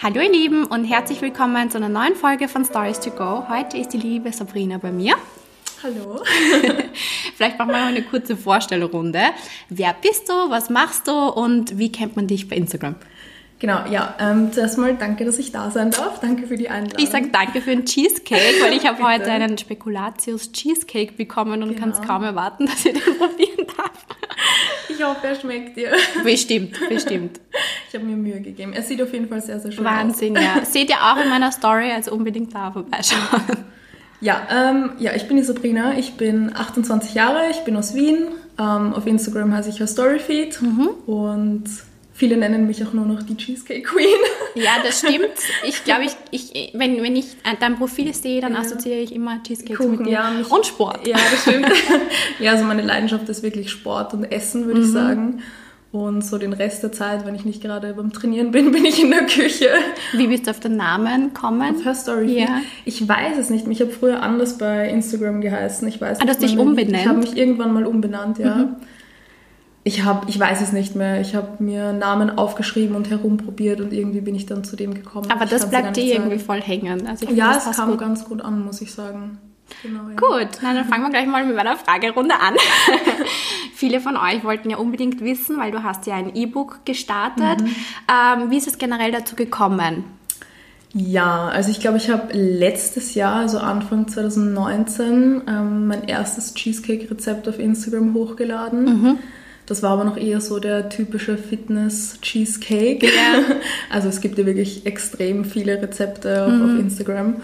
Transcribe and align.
Hallo 0.00 0.20
ihr 0.20 0.30
Lieben 0.30 0.64
und 0.64 0.84
herzlich 0.84 1.20
willkommen 1.22 1.70
zu 1.70 1.78
einer 1.78 1.88
neuen 1.88 2.14
Folge 2.14 2.46
von 2.46 2.64
Stories 2.64 3.00
to 3.00 3.10
Go. 3.10 3.48
Heute 3.48 3.78
ist 3.78 3.88
die 3.88 3.96
liebe 3.96 4.32
Sabrina 4.32 4.78
bei 4.78 4.92
mir. 4.92 5.16
Hallo. 5.82 6.22
Vielleicht 7.36 7.58
machen 7.58 7.70
wir 7.70 7.78
mal 7.78 7.88
eine 7.88 8.02
kurze 8.02 8.36
Vorstellrunde. 8.36 9.20
Wer 9.68 9.96
bist 10.00 10.28
du, 10.28 10.32
was 10.50 10.70
machst 10.70 11.08
du 11.08 11.12
und 11.12 11.78
wie 11.78 11.90
kennt 11.90 12.14
man 12.14 12.28
dich 12.28 12.48
bei 12.48 12.54
Instagram? 12.54 12.94
Genau, 13.58 13.86
ja. 13.90 14.14
Ähm, 14.20 14.52
zuerst 14.52 14.78
mal 14.78 14.94
danke, 14.94 15.24
dass 15.24 15.36
ich 15.40 15.50
da 15.50 15.68
sein 15.72 15.90
darf. 15.90 16.20
Danke 16.20 16.46
für 16.46 16.56
die 16.56 16.68
Einladung. 16.68 17.02
Ich 17.02 17.10
sage 17.10 17.30
danke 17.32 17.60
für 17.60 17.70
den 17.70 17.84
Cheesecake, 17.84 18.62
weil 18.62 18.74
ich 18.74 18.86
habe 18.86 19.02
heute 19.02 19.32
einen 19.32 19.58
Spekulatius 19.58 20.52
Cheesecake 20.52 21.14
bekommen 21.14 21.60
und 21.64 21.70
genau. 21.70 21.80
kann 21.80 21.90
es 21.90 22.00
kaum 22.02 22.22
erwarten, 22.22 22.66
dass 22.66 22.86
ich 22.86 22.92
den 22.92 23.02
probieren 23.02 23.66
darf. 23.76 24.06
Ich 24.88 25.02
hoffe, 25.02 25.26
er 25.26 25.34
schmeckt 25.34 25.76
dir. 25.76 25.90
Bestimmt, 26.22 26.78
bestimmt. 26.88 27.40
Ich 27.88 27.94
habe 27.94 28.04
mir 28.04 28.16
Mühe 28.16 28.40
gegeben. 28.40 28.72
Er 28.72 28.82
sieht 28.82 29.00
auf 29.02 29.12
jeden 29.12 29.28
Fall 29.28 29.40
sehr, 29.40 29.58
sehr 29.60 29.72
schön 29.72 29.84
Wahnsinn, 29.84 30.36
aus. 30.36 30.44
Wahnsinn, 30.44 30.60
ja. 30.60 30.64
Seht 30.70 30.90
ihr 30.90 30.96
auch 30.96 31.16
in 31.22 31.28
meiner 31.28 31.50
Story, 31.52 31.90
also 31.90 32.12
unbedingt 32.12 32.54
da 32.54 32.70
vorbeischauen. 32.70 33.42
Ja, 34.20 34.48
ähm, 34.50 34.90
ja, 34.98 35.14
ich 35.14 35.28
bin 35.28 35.36
die 35.36 35.44
Sabrina, 35.44 35.96
ich 35.96 36.14
bin 36.14 36.54
28 36.54 37.14
Jahre, 37.14 37.50
ich 37.50 37.58
bin 37.58 37.76
aus 37.76 37.94
Wien. 37.94 38.26
Ähm, 38.58 38.92
auf 38.92 39.06
Instagram 39.06 39.54
heiße 39.54 39.70
ich 39.70 39.88
Storyfeed 39.88 40.60
mhm. 40.60 40.88
und 41.06 41.64
Viele 42.18 42.36
nennen 42.36 42.66
mich 42.66 42.84
auch 42.84 42.92
nur 42.92 43.06
noch 43.06 43.22
die 43.22 43.36
Cheesecake 43.36 43.82
Queen. 43.82 44.08
Ja, 44.56 44.72
das 44.82 44.98
stimmt. 44.98 45.28
Ich 45.64 45.84
glaube, 45.84 46.02
ich, 46.02 46.16
ich, 46.32 46.72
wenn, 46.74 47.00
wenn 47.00 47.14
ich 47.14 47.36
dein 47.60 47.76
Profil 47.76 48.12
sehe, 48.12 48.40
dann 48.40 48.54
ja. 48.54 48.58
assoziiere 48.58 48.98
ich 48.98 49.14
immer 49.14 49.40
Cheesecake 49.44 49.76
Kuchen, 49.76 49.98
mit 49.98 50.06
dir. 50.06 50.12
Ja, 50.14 50.30
mich, 50.32 50.50
und 50.50 50.66
Sport. 50.66 51.06
Ja, 51.06 51.16
das 51.16 51.42
stimmt. 51.42 51.68
ja, 52.40 52.50
also 52.50 52.64
meine 52.64 52.82
Leidenschaft 52.82 53.28
ist 53.28 53.44
wirklich 53.44 53.70
Sport 53.70 54.14
und 54.14 54.24
Essen, 54.24 54.66
würde 54.66 54.80
mhm. 54.80 54.86
ich 54.86 54.92
sagen. 54.92 55.42
Und 55.90 56.22
so 56.22 56.36
den 56.36 56.52
Rest 56.52 56.82
der 56.82 56.92
Zeit, 56.92 57.24
wenn 57.24 57.34
ich 57.34 57.46
nicht 57.46 57.62
gerade 57.62 57.94
beim 57.94 58.12
Trainieren 58.12 58.50
bin, 58.50 58.72
bin 58.72 58.84
ich 58.84 59.02
in 59.02 59.10
der 59.10 59.24
Küche. 59.24 59.70
Wie 60.12 60.26
bist 60.26 60.46
du 60.46 60.50
auf 60.50 60.60
den 60.60 60.76
Namen 60.76 61.32
gekommen? 61.32 61.76
Auf 61.76 61.84
Her 61.84 61.94
Story. 61.94 62.40
Ja. 62.40 62.60
Ich 62.84 63.06
weiß 63.06 63.38
es 63.38 63.48
nicht. 63.48 63.66
Ich 63.68 63.80
habe 63.80 63.90
früher 63.90 64.22
anders 64.22 64.58
bei 64.58 64.88
Instagram 64.88 65.40
geheißen. 65.40 65.88
Ich 65.88 66.00
weiß 66.00 66.20
ah, 66.20 66.24
du 66.24 66.28
hast 66.28 66.42
dich 66.42 66.58
umbenannt? 66.58 66.96
Ich 66.96 67.08
habe 67.08 67.18
mich 67.18 67.36
irgendwann 67.36 67.72
mal 67.72 67.86
umbenannt, 67.86 68.38
ja. 68.38 68.54
Mhm. 68.56 68.76
Ich 69.84 70.04
habe, 70.04 70.28
ich 70.28 70.38
weiß 70.38 70.60
es 70.60 70.72
nicht 70.72 70.94
mehr. 70.96 71.22
Ich 71.22 71.34
habe 71.34 71.62
mir 71.62 71.94
Namen 71.94 72.36
aufgeschrieben 72.36 72.94
und 72.94 73.08
herumprobiert 73.08 73.80
und 73.80 73.94
irgendwie 73.94 74.20
bin 74.20 74.34
ich 74.34 74.44
dann 74.44 74.62
zu 74.62 74.76
dem 74.76 74.92
gekommen. 74.92 75.30
Aber 75.30 75.46
das 75.46 75.70
bleibt 75.70 75.96
dir 75.96 76.16
irgendwie 76.16 76.38
voll 76.38 76.60
hängen. 76.60 77.06
Also 77.06 77.26
ja, 77.32 77.56
es 77.56 77.74
kam 77.74 77.92
gut. 77.92 77.98
ganz 77.98 78.26
gut 78.26 78.42
an, 78.42 78.62
muss 78.62 78.82
ich 78.82 78.92
sagen. 78.92 79.38
Genau, 79.82 80.08
ja. 80.08 80.16
Gut, 80.16 80.58
na, 80.62 80.74
dann 80.74 80.84
fangen 80.86 81.04
wir 81.04 81.10
gleich 81.10 81.26
mal 81.26 81.46
mit 81.46 81.56
meiner 81.56 81.76
Fragerunde 81.76 82.34
an. 82.34 82.54
Viele 83.78 84.00
von 84.00 84.16
euch 84.16 84.42
wollten 84.42 84.70
ja 84.70 84.76
unbedingt 84.76 85.20
wissen, 85.20 85.56
weil 85.56 85.70
du 85.70 85.84
hast 85.84 86.04
ja 86.08 86.16
ein 86.16 86.34
E-Book 86.34 86.80
gestartet. 86.84 87.60
Mhm. 87.60 87.76
Ähm, 88.08 88.50
wie 88.50 88.56
ist 88.56 88.66
es 88.66 88.76
generell 88.76 89.12
dazu 89.12 89.36
gekommen? 89.36 90.02
Ja, 90.94 91.46
also 91.46 91.70
ich 91.70 91.78
glaube, 91.78 91.98
ich 91.98 92.10
habe 92.10 92.32
letztes 92.32 93.14
Jahr, 93.14 93.36
also 93.36 93.58
Anfang 93.58 94.08
2019, 94.08 95.42
ähm, 95.46 95.86
mein 95.86 96.08
erstes 96.08 96.54
Cheesecake-Rezept 96.54 97.48
auf 97.48 97.60
Instagram 97.60 98.14
hochgeladen. 98.14 98.84
Mhm. 98.84 99.18
Das 99.66 99.84
war 99.84 99.92
aber 99.92 100.02
noch 100.02 100.16
eher 100.16 100.40
so 100.40 100.58
der 100.58 100.88
typische 100.88 101.38
Fitness-Cheesecake. 101.38 103.06
Ja. 103.06 103.44
Also 103.90 104.08
es 104.08 104.20
gibt 104.20 104.38
ja 104.38 104.44
wirklich 104.46 104.86
extrem 104.86 105.44
viele 105.44 105.80
Rezepte 105.80 106.46
auf, 106.46 106.52
mhm. 106.52 106.64
auf 106.64 106.80
Instagram. 106.80 107.36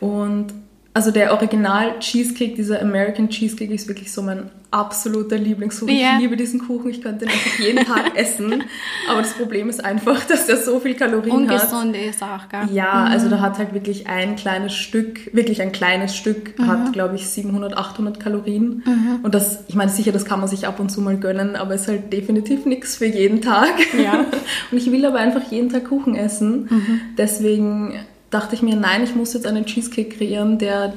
Und 0.00 0.52
also 0.94 1.10
der 1.10 1.32
Original 1.32 1.98
Cheesecake, 2.00 2.54
dieser 2.54 2.82
American 2.82 3.28
Cheesecake 3.30 3.72
ist 3.72 3.88
wirklich 3.88 4.12
so 4.12 4.22
mein 4.22 4.50
absoluter 4.70 5.36
Lieblingskuchen. 5.36 5.94
Yeah. 5.94 6.14
Ich 6.14 6.22
liebe 6.22 6.36
diesen 6.36 6.66
Kuchen, 6.66 6.90
ich 6.90 7.02
könnte 7.02 7.26
ihn 7.26 7.30
einfach 7.30 7.58
jeden 7.58 7.84
Tag 7.84 8.12
essen. 8.16 8.64
Aber 9.08 9.20
das 9.20 9.34
Problem 9.34 9.68
ist 9.68 9.84
einfach, 9.84 10.24
dass 10.28 10.46
der 10.46 10.56
so 10.56 10.80
viel 10.80 10.94
Kalorien 10.94 11.34
Ungesund 11.34 11.72
hat. 11.72 11.84
Ungesund 11.84 12.10
ist 12.10 12.22
auch, 12.22 12.48
gell? 12.48 12.74
Ja, 12.74 13.06
mhm. 13.06 13.12
also 13.12 13.28
da 13.28 13.40
hat 13.40 13.58
halt 13.58 13.74
wirklich 13.74 14.06
ein 14.06 14.36
kleines 14.36 14.74
Stück, 14.74 15.34
wirklich 15.34 15.62
ein 15.62 15.72
kleines 15.72 16.16
Stück, 16.16 16.58
mhm. 16.58 16.66
hat 16.66 16.92
glaube 16.92 17.16
ich 17.16 17.26
700, 17.28 17.76
800 17.76 18.18
Kalorien. 18.18 18.82
Mhm. 18.84 19.20
Und 19.22 19.34
das, 19.34 19.60
ich 19.68 19.74
meine 19.74 19.90
sicher, 19.90 20.12
das 20.12 20.24
kann 20.24 20.40
man 20.40 20.48
sich 20.48 20.66
ab 20.66 20.80
und 20.80 20.90
zu 20.90 21.00
mal 21.00 21.16
gönnen, 21.16 21.56
aber 21.56 21.74
ist 21.74 21.88
halt 21.88 22.12
definitiv 22.12 22.64
nichts 22.66 22.96
für 22.96 23.06
jeden 23.06 23.40
Tag. 23.40 23.72
Ja. 24.02 24.24
Und 24.70 24.78
ich 24.78 24.90
will 24.90 25.04
aber 25.04 25.18
einfach 25.18 25.50
jeden 25.50 25.70
Tag 25.70 25.84
Kuchen 25.84 26.14
essen. 26.14 26.68
Mhm. 26.70 27.00
Deswegen 27.16 27.94
dachte 28.32 28.56
ich 28.56 28.62
mir, 28.62 28.74
nein, 28.74 29.04
ich 29.04 29.14
muss 29.14 29.34
jetzt 29.34 29.46
einen 29.46 29.66
Cheesecake 29.66 30.16
kreieren, 30.16 30.58
der 30.58 30.94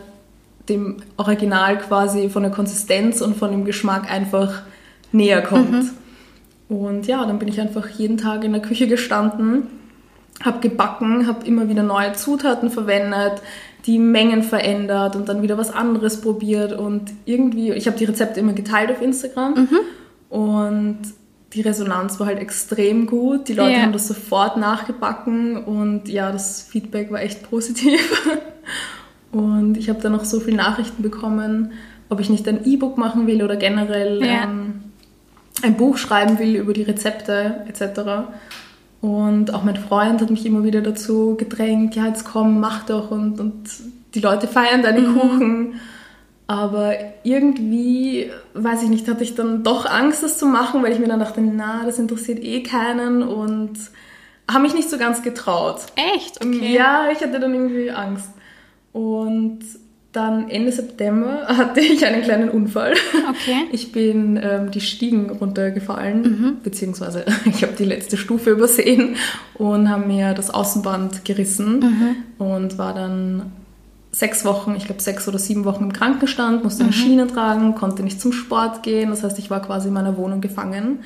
dem 0.69 0.97
Original 1.17 1.77
quasi 1.77 2.29
von 2.29 2.41
der 2.41 2.51
Konsistenz 2.51 3.21
und 3.21 3.37
von 3.37 3.51
dem 3.51 3.65
Geschmack 3.65 4.11
einfach 4.11 4.63
näher 5.11 5.43
kommt. 5.43 5.71
Mhm. 5.71 5.89
Und 6.67 7.05
ja, 7.05 7.23
dann 7.25 7.37
bin 7.37 7.47
ich 7.47 7.61
einfach 7.61 7.87
jeden 7.89 8.17
Tag 8.17 8.43
in 8.43 8.53
der 8.53 8.61
Küche 8.61 8.87
gestanden, 8.87 9.67
habe 10.43 10.59
gebacken, 10.61 11.27
habe 11.27 11.45
immer 11.45 11.69
wieder 11.69 11.83
neue 11.83 12.13
Zutaten 12.13 12.71
verwendet, 12.71 13.41
die 13.85 13.99
Mengen 13.99 14.41
verändert 14.41 15.15
und 15.15 15.29
dann 15.29 15.43
wieder 15.43 15.59
was 15.59 15.71
anderes 15.71 16.21
probiert 16.21 16.73
und 16.73 17.11
irgendwie, 17.25 17.71
ich 17.73 17.85
habe 17.85 17.97
die 17.97 18.05
Rezepte 18.05 18.39
immer 18.39 18.53
geteilt 18.53 18.89
auf 18.89 19.01
Instagram 19.01 19.53
mhm. 19.53 19.79
und 20.29 20.99
die 21.53 21.61
Resonanz 21.61 22.19
war 22.19 22.27
halt 22.27 22.39
extrem 22.39 23.05
gut. 23.05 23.47
Die 23.47 23.53
Leute 23.53 23.71
yeah. 23.71 23.81
haben 23.83 23.93
das 23.93 24.07
sofort 24.07 24.57
nachgebacken 24.57 25.57
und 25.63 26.09
ja, 26.09 26.31
das 26.31 26.63
Feedback 26.63 27.11
war 27.11 27.21
echt 27.21 27.49
positiv. 27.49 28.21
Und 29.31 29.75
ich 29.75 29.89
habe 29.89 29.99
dann 29.99 30.13
noch 30.13 30.23
so 30.23 30.39
viele 30.39 30.55
Nachrichten 30.55 31.03
bekommen, 31.03 31.73
ob 32.07 32.21
ich 32.21 32.29
nicht 32.29 32.47
ein 32.47 32.65
E-Book 32.65 32.97
machen 32.97 33.27
will 33.27 33.43
oder 33.43 33.57
generell 33.57 34.23
yeah. 34.23 34.43
ähm, 34.43 34.75
ein 35.61 35.75
Buch 35.75 35.97
schreiben 35.97 36.39
will 36.39 36.55
über 36.55 36.71
die 36.71 36.83
Rezepte 36.83 37.65
etc. 37.67 38.29
Und 39.01 39.53
auch 39.53 39.63
mein 39.63 39.75
Freund 39.75 40.21
hat 40.21 40.29
mich 40.29 40.45
immer 40.45 40.63
wieder 40.63 40.81
dazu 40.81 41.35
gedrängt, 41.37 41.95
ja, 41.95 42.07
jetzt 42.07 42.23
komm, 42.23 42.61
mach 42.61 42.85
doch 42.85 43.11
und, 43.11 43.41
und 43.41 43.69
die 44.13 44.21
Leute 44.21 44.47
feiern 44.47 44.81
deine 44.81 45.01
mhm. 45.01 45.19
Kuchen. 45.19 45.73
Aber 46.47 46.93
irgendwie, 47.23 48.29
weiß 48.53 48.83
ich 48.83 48.89
nicht, 48.89 49.07
hatte 49.07 49.23
ich 49.23 49.33
dann 49.33 49.63
doch 49.63 49.85
Angst, 49.85 50.21
das 50.21 50.37
zu 50.37 50.45
machen, 50.45 50.83
weil 50.83 50.91
ich 50.91 50.99
mir 50.99 51.07
dann 51.07 51.19
dachte, 51.19 51.41
na, 51.41 51.83
das 51.85 51.97
interessiert 51.97 52.43
eh 52.43 52.61
keinen 52.61 53.23
und 53.23 53.73
habe 54.49 54.61
mich 54.61 54.75
nicht 54.75 54.89
so 54.89 54.97
ganz 54.97 55.23
getraut. 55.23 55.81
Echt? 56.15 56.45
Okay. 56.45 56.73
Ja, 56.73 57.09
ich 57.11 57.19
hatte 57.21 57.39
dann 57.39 57.53
irgendwie 57.53 57.89
Angst. 57.89 58.29
Und 58.93 59.59
dann 60.11 60.49
Ende 60.49 60.71
September 60.71 61.45
hatte 61.47 61.79
ich 61.81 62.05
einen 62.05 62.21
kleinen 62.21 62.49
Unfall. 62.49 62.93
Okay. 63.29 63.67
Ich 63.71 63.91
bin 63.91 64.39
ähm, 64.41 64.71
die 64.71 64.81
Stiegen 64.81 65.29
runtergefallen, 65.29 66.21
mhm. 66.21 66.57
beziehungsweise 66.63 67.25
ich 67.45 67.63
habe 67.63 67.73
die 67.77 67.85
letzte 67.85 68.17
Stufe 68.17 68.51
übersehen 68.51 69.15
und 69.55 69.89
habe 69.89 70.05
mir 70.05 70.33
das 70.33 70.51
Außenband 70.51 71.25
gerissen 71.25 71.79
mhm. 72.39 72.45
und 72.45 72.77
war 72.77 72.93
dann 72.93 73.51
sechs 74.15 74.45
Wochen, 74.45 74.75
ich 74.75 74.85
glaube 74.85 75.01
sechs 75.01 75.27
oder 75.27 75.37
sieben 75.37 75.65
Wochen 75.65 75.83
im 75.83 75.93
Krankenstand, 75.93 76.63
musste 76.63 76.83
eine 76.83 76.91
mhm. 76.91 76.95
Schiene 76.95 77.27
tragen, 77.27 77.75
konnte 77.75 78.01
nicht 78.01 78.21
zum 78.21 78.31
Sport 78.31 78.81
gehen. 78.81 79.09
Das 79.09 79.23
heißt, 79.23 79.37
ich 79.39 79.49
war 79.49 79.61
quasi 79.61 79.89
in 79.89 79.93
meiner 79.93 80.15
Wohnung 80.15 80.39
gefangen. 80.39 81.03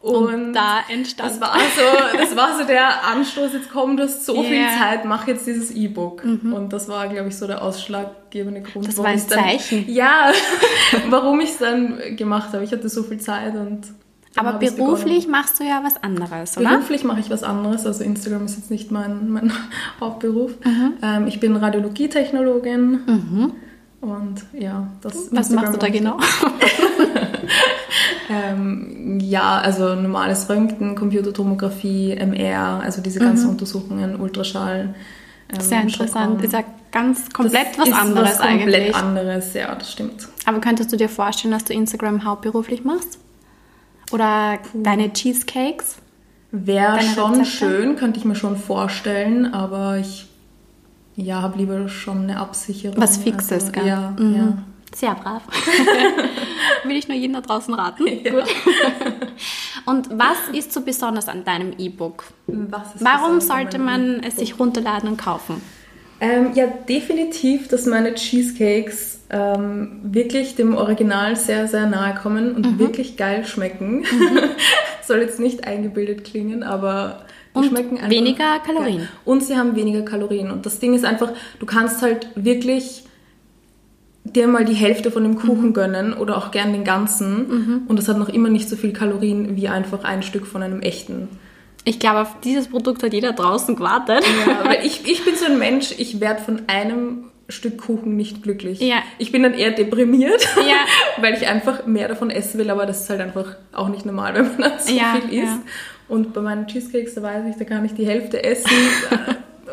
Und, 0.00 0.34
und 0.34 0.52
da 0.52 0.80
entstand. 0.88 1.30
Das 1.30 1.40
war, 1.40 1.54
so, 1.54 2.18
das 2.18 2.36
war 2.36 2.58
so 2.58 2.64
der 2.64 3.04
Anstoß, 3.04 3.52
jetzt 3.52 3.70
komm, 3.72 3.96
du 3.96 4.04
hast 4.04 4.24
so 4.26 4.34
yeah. 4.34 4.44
viel 4.44 4.66
Zeit, 4.78 5.04
mach 5.04 5.26
jetzt 5.26 5.46
dieses 5.46 5.72
E-Book. 5.72 6.24
Mhm. 6.24 6.52
Und 6.52 6.72
das 6.72 6.88
war, 6.88 7.08
glaube 7.08 7.28
ich, 7.28 7.36
so 7.36 7.48
der 7.48 7.62
ausschlaggebende 7.62 8.62
Grund. 8.62 8.86
Das 8.86 8.98
war 8.98 9.06
ein 9.06 9.18
Zeichen. 9.18 9.86
Dann, 9.86 9.94
ja, 9.94 10.32
warum 11.10 11.40
ich 11.40 11.50
es 11.50 11.58
dann 11.58 12.16
gemacht 12.16 12.52
habe. 12.52 12.62
Ich 12.62 12.70
hatte 12.70 12.88
so 12.88 13.02
viel 13.02 13.18
Zeit 13.18 13.54
und 13.56 13.82
aber 14.36 14.54
beruflich 14.54 15.28
machst 15.28 15.60
du 15.60 15.64
ja 15.64 15.82
was 15.84 16.02
anderes, 16.02 16.56
oder? 16.56 16.70
Beruflich 16.70 17.04
mache 17.04 17.20
ich 17.20 17.30
was 17.30 17.42
anderes. 17.42 17.86
Also 17.86 18.02
Instagram 18.02 18.46
ist 18.46 18.56
jetzt 18.56 18.70
nicht 18.70 18.90
mein, 18.90 19.30
mein 19.30 19.52
Hauptberuf. 20.00 20.52
Mhm. 20.64 20.92
Ähm, 21.02 21.26
ich 21.26 21.40
bin 21.40 21.56
Radiologietechnologin. 21.56 23.00
Mhm. 23.06 23.52
Und 24.00 24.44
ja, 24.52 24.88
das. 25.00 25.28
Was 25.30 25.50
Instagram 25.50 25.64
machst 25.64 25.74
du 25.74 25.78
da 25.78 25.88
genau? 25.88 26.18
ähm, 28.30 29.18
ja, 29.20 29.58
also 29.58 29.94
normales 29.94 30.48
Röntgen, 30.48 30.96
Computertomographie, 30.96 32.12
MR, 32.12 32.80
also 32.82 33.02
diese 33.02 33.20
ganzen 33.20 33.44
mhm. 33.44 33.50
Untersuchungen, 33.50 34.20
Ultraschall. 34.20 34.94
Ähm, 35.52 35.60
Sehr 35.60 35.82
interessant. 35.82 36.42
Ist 36.42 36.52
ja 36.52 36.64
ganz 36.90 37.30
komplett 37.30 37.76
das 37.76 37.90
was 37.90 37.92
anderes 37.92 38.30
was 38.30 38.40
eigentlich. 38.40 38.92
Komplett 38.92 38.94
anderes, 38.94 39.54
ja, 39.54 39.74
das 39.74 39.92
stimmt. 39.92 40.28
Aber 40.46 40.60
könntest 40.60 40.92
du 40.92 40.96
dir 40.96 41.08
vorstellen, 41.08 41.52
dass 41.52 41.64
du 41.64 41.72
Instagram 41.72 42.24
hauptberuflich 42.24 42.84
machst? 42.84 43.18
Oder 44.10 44.58
Puh. 44.58 44.82
deine 44.82 45.12
Cheesecakes? 45.12 45.98
Wäre 46.50 47.00
schon 47.00 47.36
Rezepte? 47.36 47.50
schön, 47.50 47.96
könnte 47.96 48.18
ich 48.18 48.24
mir 48.24 48.34
schon 48.34 48.56
vorstellen, 48.56 49.54
aber 49.54 49.96
ich 49.98 50.28
ja, 51.16 51.42
habe 51.42 51.58
lieber 51.58 51.88
schon 51.88 52.22
eine 52.22 52.38
Absicherung. 52.38 53.00
Was 53.00 53.18
Fixes, 53.18 53.64
also, 53.64 53.72
gell? 53.72 53.86
Ja, 53.86 54.14
mhm. 54.18 54.36
ja. 54.36 54.58
Sehr 54.94 55.14
brav. 55.14 55.42
Will 56.84 56.96
ich 56.96 57.08
nur 57.08 57.16
jeden 57.16 57.32
da 57.32 57.40
draußen 57.40 57.72
raten. 57.72 58.06
Ja. 58.06 58.30
Gut. 58.30 58.44
Und 59.86 60.10
was 60.18 60.48
ist 60.52 60.72
so 60.72 60.82
besonders 60.82 61.28
an 61.28 61.44
deinem 61.44 61.72
E-Book? 61.78 62.24
Warum 62.46 63.40
sollte 63.40 63.78
man 63.78 64.22
es 64.22 64.36
sich 64.36 64.58
runterladen 64.58 65.08
und 65.08 65.16
kaufen? 65.16 65.62
Ähm, 66.22 66.52
ja, 66.54 66.66
definitiv, 66.88 67.66
dass 67.66 67.84
meine 67.86 68.14
Cheesecakes 68.14 69.18
ähm, 69.28 69.98
wirklich 70.04 70.54
dem 70.54 70.76
Original 70.76 71.34
sehr, 71.34 71.66
sehr 71.66 71.86
nahe 71.86 72.14
kommen 72.14 72.54
und 72.54 72.64
mhm. 72.64 72.78
wirklich 72.78 73.16
geil 73.16 73.44
schmecken. 73.44 74.02
Mhm. 74.02 74.38
soll 75.04 75.18
jetzt 75.18 75.40
nicht 75.40 75.66
eingebildet 75.66 76.22
klingen, 76.22 76.62
aber 76.62 77.24
die 77.54 77.58
und 77.58 77.64
schmecken 77.66 77.96
einfach. 77.96 78.10
Weniger 78.10 78.60
Kalorien. 78.64 78.98
Geil. 78.98 79.08
Und 79.24 79.42
sie 79.42 79.56
haben 79.56 79.74
weniger 79.74 80.02
Kalorien. 80.02 80.52
Und 80.52 80.64
das 80.64 80.78
Ding 80.78 80.94
ist 80.94 81.04
einfach, 81.04 81.32
du 81.58 81.66
kannst 81.66 82.02
halt 82.02 82.28
wirklich 82.36 83.02
dir 84.22 84.46
mal 84.46 84.64
die 84.64 84.74
Hälfte 84.74 85.10
von 85.10 85.24
dem 85.24 85.34
Kuchen 85.34 85.70
mhm. 85.70 85.74
gönnen 85.74 86.12
oder 86.12 86.36
auch 86.36 86.52
gern 86.52 86.72
den 86.72 86.84
ganzen. 86.84 87.48
Mhm. 87.48 87.82
Und 87.88 87.98
das 87.98 88.06
hat 88.06 88.16
noch 88.16 88.28
immer 88.28 88.48
nicht 88.48 88.68
so 88.68 88.76
viel 88.76 88.92
Kalorien 88.92 89.56
wie 89.56 89.66
einfach 89.66 90.04
ein 90.04 90.22
Stück 90.22 90.46
von 90.46 90.62
einem 90.62 90.82
echten. 90.82 91.28
Ich 91.84 91.98
glaube, 91.98 92.20
auf 92.20 92.40
dieses 92.44 92.68
Produkt 92.68 93.02
hat 93.02 93.12
jeder 93.12 93.32
draußen 93.32 93.74
gewartet. 93.76 94.24
Ja, 94.46 94.64
weil 94.64 94.84
ich, 94.86 95.06
ich 95.06 95.24
bin 95.24 95.34
so 95.34 95.46
ein 95.46 95.58
Mensch, 95.58 95.94
ich 95.98 96.20
werde 96.20 96.42
von 96.42 96.62
einem 96.68 97.24
Stück 97.48 97.78
Kuchen 97.78 98.16
nicht 98.16 98.42
glücklich. 98.42 98.80
Ja. 98.80 99.02
Ich 99.18 99.32
bin 99.32 99.42
dann 99.42 99.54
eher 99.54 99.72
deprimiert, 99.72 100.46
ja. 100.56 101.22
weil 101.22 101.34
ich 101.34 101.46
einfach 101.46 101.86
mehr 101.86 102.08
davon 102.08 102.30
essen 102.30 102.58
will, 102.58 102.70
aber 102.70 102.86
das 102.86 103.02
ist 103.02 103.10
halt 103.10 103.20
einfach 103.20 103.56
auch 103.72 103.88
nicht 103.88 104.06
normal, 104.06 104.34
wenn 104.34 104.48
man 104.48 104.58
dann 104.58 104.78
so 104.78 104.92
ja, 104.92 105.16
viel 105.20 105.42
isst. 105.42 105.58
Und 106.08 106.32
bei 106.32 106.40
meinen 106.40 106.66
Cheesecakes, 106.66 107.14
da 107.14 107.22
weiß 107.22 107.44
ich, 107.50 107.56
da 107.56 107.64
kann 107.64 107.84
ich 107.84 107.94
die 107.94 108.06
Hälfte 108.06 108.42
essen 108.42 108.70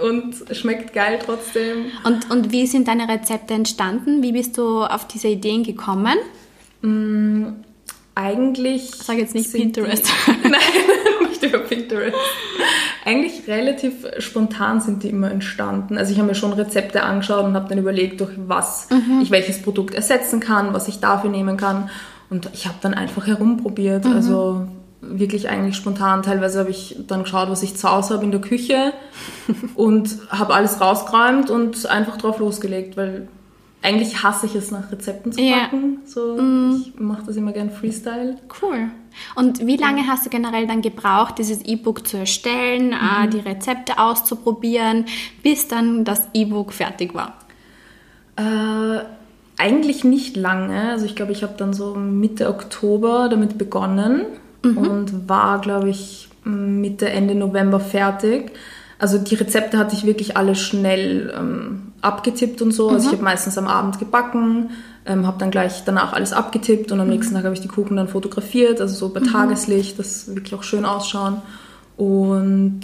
und 0.02 0.56
schmeckt 0.56 0.94
geil 0.94 1.20
trotzdem. 1.24 1.86
Und, 2.06 2.32
und 2.32 2.52
wie 2.52 2.66
sind 2.66 2.88
deine 2.88 3.10
Rezepte 3.10 3.54
entstanden? 3.54 4.24
Wie 4.24 4.32
bist 4.32 4.58
du 4.58 4.84
auf 4.84 5.06
diese 5.08 5.28
Ideen 5.28 5.64
gekommen? 5.64 6.16
Eigentlich. 8.20 8.90
Ich 8.90 9.04
sage 9.04 9.22
jetzt 9.22 9.34
nicht 9.34 9.52
Pinterest. 9.52 10.06
Die, 10.28 10.32
nein, 10.50 10.60
nicht 11.30 11.42
über 11.42 11.60
Pinterest. 11.60 12.18
Eigentlich 13.06 13.48
relativ 13.48 13.94
spontan 14.18 14.82
sind 14.82 15.04
die 15.04 15.10
immer 15.10 15.32
entstanden. 15.32 15.98
Also 15.98 16.12
ich 16.12 16.18
habe 16.18 16.28
mir 16.28 16.36
schon 16.36 16.52
Rezepte 16.52 17.04
angeschaut 17.04 17.46
und 17.46 17.56
habe 17.56 17.70
dann 17.70 17.78
überlegt, 17.78 18.20
durch 18.20 18.32
was 18.36 18.90
mhm. 18.90 19.22
ich 19.22 19.32
welches 19.32 19.62
Produkt 19.62 19.94
ersetzen 19.94 20.42
kann, 20.42 20.74
was 20.74 20.90
ich 20.90 21.00
dafür 21.00 21.30
nehmen 21.30 21.56
kann. 21.56 21.90
Und 22.30 22.50
ich 22.54 22.68
habe 22.68 22.78
dann 22.82 22.94
einfach 22.94 23.26
herumprobiert. 23.26 24.04
Mhm. 24.04 24.14
Also 24.14 24.68
wirklich 25.00 25.50
eigentlich 25.50 25.78
spontan. 25.78 26.22
Teilweise 26.22 26.60
habe 26.60 26.72
ich 26.72 26.98
dann 27.08 27.24
geschaut, 27.24 27.50
was 27.50 27.64
ich 27.64 27.78
zu 27.78 27.90
Hause 27.90 28.16
habe 28.16 28.26
in 28.26 28.32
der 28.32 28.42
Küche 28.42 28.92
und 29.76 30.18
habe 30.30 30.54
alles 30.54 30.82
rausgeräumt 30.82 31.50
und 31.50 31.86
einfach 31.86 32.18
drauf 32.18 32.40
losgelegt, 32.40 32.98
weil 32.98 33.30
eigentlich 33.82 34.24
hasse 34.24 34.46
ich 34.46 34.56
es, 34.56 34.72
nach 34.72 34.92
Rezepten 34.92 35.32
zu 35.32 35.40
backen. 35.40 35.84
Yeah. 35.84 36.00
So, 36.06 36.42
mm. 36.42 36.82
Ich 36.82 37.00
mache 37.00 37.24
das 37.26 37.38
immer 37.38 37.54
gern 37.54 37.70
Freestyle. 37.70 38.38
Cool. 38.62 38.90
Und 39.36 39.66
wie 39.66 39.78
lange 39.78 40.08
hast 40.08 40.26
du 40.26 40.30
generell 40.30 40.68
dann 40.68 40.82
gebraucht, 40.82 41.38
dieses 41.38 41.64
E-Book 41.64 42.08
zu 42.08 42.18
erstellen, 42.18 42.92
äh, 42.92 43.26
mhm. 43.26 43.30
die 43.32 43.40
Rezepte 43.40 43.98
auszuprobieren, 43.98 45.06
bis 45.44 45.68
dann 45.68 46.04
das 46.04 46.28
E-Book 46.34 46.74
fertig 46.74 47.14
war? 47.14 47.36
Äh, 48.36 49.04
eigentlich 49.58 50.04
nicht 50.04 50.36
lange. 50.36 50.92
Also 50.92 51.06
ich 51.06 51.16
glaube, 51.16 51.32
ich 51.32 51.44
habe 51.44 51.54
dann 51.58 51.74
so 51.74 51.96
Mitte 51.96 52.50
Oktober 52.50 53.30
damit 53.30 53.58
begonnen 53.58 54.26
mhm. 54.64 54.78
und 54.78 55.30
war, 55.30 55.60
glaube 55.62 55.90
ich, 55.90 56.30
Mitte, 56.44 57.10
Ende 57.10 57.36
November 57.36 57.80
fertig. 57.80 58.52
Also 58.98 59.18
die 59.18 59.36
Rezepte 59.36 59.78
hatte 59.78 59.96
ich 59.96 60.06
wirklich 60.06 60.36
alle 60.38 60.56
schnell 60.56 61.34
ähm, 61.38 61.89
abgetippt 62.02 62.62
und 62.62 62.72
so. 62.72 62.90
Mhm. 62.90 62.96
Also 62.96 63.08
ich 63.08 63.12
mhm. 63.14 63.18
habe 63.18 63.24
meistens 63.26 63.58
am 63.58 63.68
Abend 63.68 64.00
gebacken, 64.00 64.72
ähm, 65.06 65.26
habe 65.26 65.38
dann 65.40 65.52
gleich 65.52 65.84
danach 65.86 66.14
alles 66.14 66.34
abgetippt 66.34 66.92
und 66.92 67.00
am 67.00 67.08
mhm. 67.08 67.14
nächsten 67.14 67.36
Tag 67.36 67.44
habe 67.44 67.56
ich 67.56 67.62
die 67.62 67.68
Kuchen 67.68 67.98
dann 67.98 68.08
fotografiert, 68.08 68.82
also 68.82 68.96
so 68.96 69.14
bei 69.14 69.20
mhm. 69.20 69.26
Tageslicht, 69.26 70.00
dass 70.00 70.34
wirklich 70.34 70.54
auch 70.54 70.64
schön 70.64 70.86
ausschauen. 70.86 71.42
Und 71.98 72.82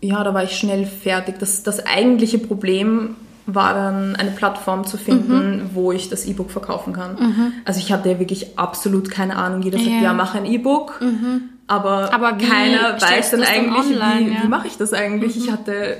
ja, 0.00 0.22
da 0.22 0.34
war 0.34 0.44
ich 0.44 0.56
schnell 0.56 0.86
fertig. 0.86 1.38
Das, 1.38 1.62
das 1.62 1.84
eigentliche 1.86 2.38
Problem 2.38 3.16
war 3.46 3.74
dann 3.74 4.16
eine 4.16 4.32
Plattform 4.32 4.84
zu 4.84 4.96
finden, 4.96 5.56
mhm. 5.56 5.70
wo 5.74 5.92
ich 5.92 6.08
das 6.08 6.26
E-Book 6.26 6.50
verkaufen 6.50 6.92
kann. 6.92 7.14
Mhm. 7.14 7.52
Also 7.64 7.78
ich 7.78 7.92
hatte 7.92 8.10
ja 8.10 8.18
wirklich 8.18 8.58
absolut 8.58 9.10
keine 9.10 9.36
Ahnung. 9.36 9.62
Jeder 9.62 9.78
sagt, 9.78 9.90
ja, 9.90 10.02
ja 10.02 10.12
mach 10.12 10.34
ein 10.34 10.44
E-Book. 10.44 11.00
Mhm. 11.00 11.50
Aber, 11.68 12.12
aber 12.12 12.32
keiner 12.34 13.00
weiß 13.00 13.32
dann 13.32 13.42
eigentlich, 13.42 13.96
online, 13.96 14.30
wie, 14.30 14.34
ja? 14.34 14.42
wie 14.42 14.48
mache 14.48 14.66
ich 14.66 14.76
das 14.76 14.92
eigentlich. 14.92 15.36
Ich 15.36 15.48
mhm. 15.48 15.52
hatte 15.52 15.96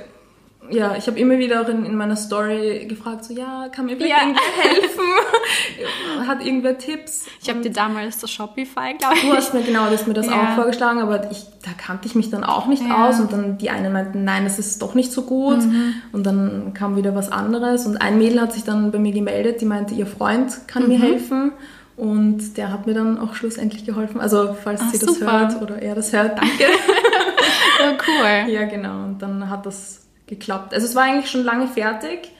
ja, 0.69 0.95
ich 0.95 1.07
habe 1.07 1.19
immer 1.19 1.37
wieder 1.37 1.61
auch 1.61 1.67
in, 1.69 1.85
in, 1.85 1.95
meiner 1.95 2.15
Story 2.15 2.85
gefragt, 2.87 3.25
so, 3.25 3.33
ja, 3.33 3.67
kann 3.69 3.85
mir 3.85 3.95
vielleicht 3.95 4.11
ja. 4.11 4.21
irgendwer 4.21 4.63
helfen? 4.63 6.27
Hat 6.27 6.45
irgendwer 6.45 6.77
Tipps? 6.77 7.25
Ich 7.41 7.49
habe 7.49 7.61
dir 7.61 7.71
damals 7.71 8.19
das 8.19 8.31
Shopify, 8.31 8.93
glaube 8.97 9.15
ich. 9.15 9.21
Du 9.21 9.33
hast 9.33 9.53
mir 9.53 9.63
genau, 9.63 9.89
das 9.89 10.07
mir 10.07 10.13
das 10.13 10.27
ja. 10.27 10.33
auch 10.33 10.55
vorgeschlagen, 10.55 10.99
aber 10.99 11.31
ich, 11.31 11.45
da 11.63 11.71
kannte 11.77 12.07
ich 12.07 12.15
mich 12.15 12.29
dann 12.29 12.43
auch 12.43 12.67
nicht 12.67 12.83
ja. 12.83 13.07
aus 13.07 13.19
und 13.19 13.31
dann 13.31 13.57
die 13.57 13.69
einen 13.69 13.93
meinten, 13.93 14.23
nein, 14.23 14.43
das 14.43 14.59
ist 14.59 14.81
doch 14.81 14.93
nicht 14.93 15.11
so 15.11 15.23
gut 15.23 15.63
mhm. 15.63 15.93
und 16.11 16.25
dann 16.25 16.73
kam 16.73 16.95
wieder 16.95 17.15
was 17.15 17.31
anderes 17.31 17.85
und 17.85 17.97
ein 17.97 18.17
Mädel 18.17 18.41
hat 18.41 18.53
sich 18.53 18.63
dann 18.63 18.91
bei 18.91 18.99
mir 18.99 19.11
gemeldet, 19.11 19.61
die 19.61 19.65
meinte, 19.65 19.93
ihr 19.93 20.07
Freund 20.07 20.67
kann 20.67 20.83
mhm. 20.83 20.89
mir 20.89 20.99
helfen 20.99 21.51
und 21.97 22.57
der 22.57 22.71
hat 22.71 22.85
mir 22.85 22.93
dann 22.93 23.17
auch 23.17 23.33
schlussendlich 23.33 23.83
geholfen. 23.83 24.21
Also, 24.21 24.55
falls 24.63 24.81
Ach, 24.83 24.91
sie 24.91 24.99
das 24.99 25.15
super. 25.15 25.39
hört 25.39 25.61
oder 25.61 25.81
er 25.81 25.95
das 25.95 26.13
hört, 26.13 26.37
danke. 26.37 26.65
oh, 27.83 27.97
cool. 28.07 28.53
Ja, 28.53 28.65
genau. 28.65 29.03
Und 29.05 29.19
dann 29.19 29.49
hat 29.49 29.65
das 29.65 30.06
geklappt. 30.27 30.73
Also 30.73 30.85
es 30.85 30.95
war 30.95 31.03
eigentlich 31.03 31.29
schon 31.31 31.43
lange 31.43 31.67
fertig, 31.67 32.31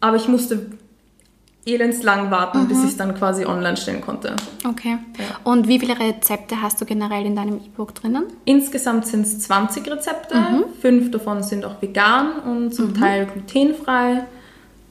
aber 0.00 0.16
ich 0.16 0.28
musste 0.28 0.66
elendslang 1.66 2.30
warten, 2.30 2.62
mhm. 2.62 2.68
bis 2.68 2.78
ich 2.78 2.90
es 2.90 2.96
dann 2.96 3.14
quasi 3.14 3.44
online 3.44 3.76
stellen 3.76 4.00
konnte. 4.00 4.36
Okay. 4.64 4.98
Ja. 5.18 5.40
Und 5.42 5.66
wie 5.66 5.80
viele 5.80 5.98
Rezepte 5.98 6.62
hast 6.62 6.80
du 6.80 6.84
generell 6.84 7.26
in 7.26 7.34
deinem 7.34 7.56
E-Book 7.56 7.94
drinnen? 7.94 8.24
Insgesamt 8.44 9.06
sind 9.06 9.26
es 9.26 9.40
20 9.40 9.90
Rezepte. 9.90 10.36
Mhm. 10.36 10.64
Fünf 10.80 11.10
davon 11.10 11.42
sind 11.42 11.64
auch 11.64 11.82
vegan 11.82 12.38
und 12.40 12.72
zum 12.72 12.90
mhm. 12.90 12.94
Teil 12.94 13.26
glutenfrei. 13.26 14.24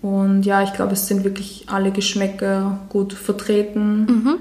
Und 0.01 0.44
ja, 0.44 0.62
ich 0.63 0.74
glaube, 0.74 0.94
es 0.94 1.08
sind 1.08 1.24
wirklich 1.24 1.66
alle 1.68 1.92
Geschmäcker 1.92 2.80
gut 2.90 3.13
vertreten. 3.13 4.06
Mhm. 4.06 4.36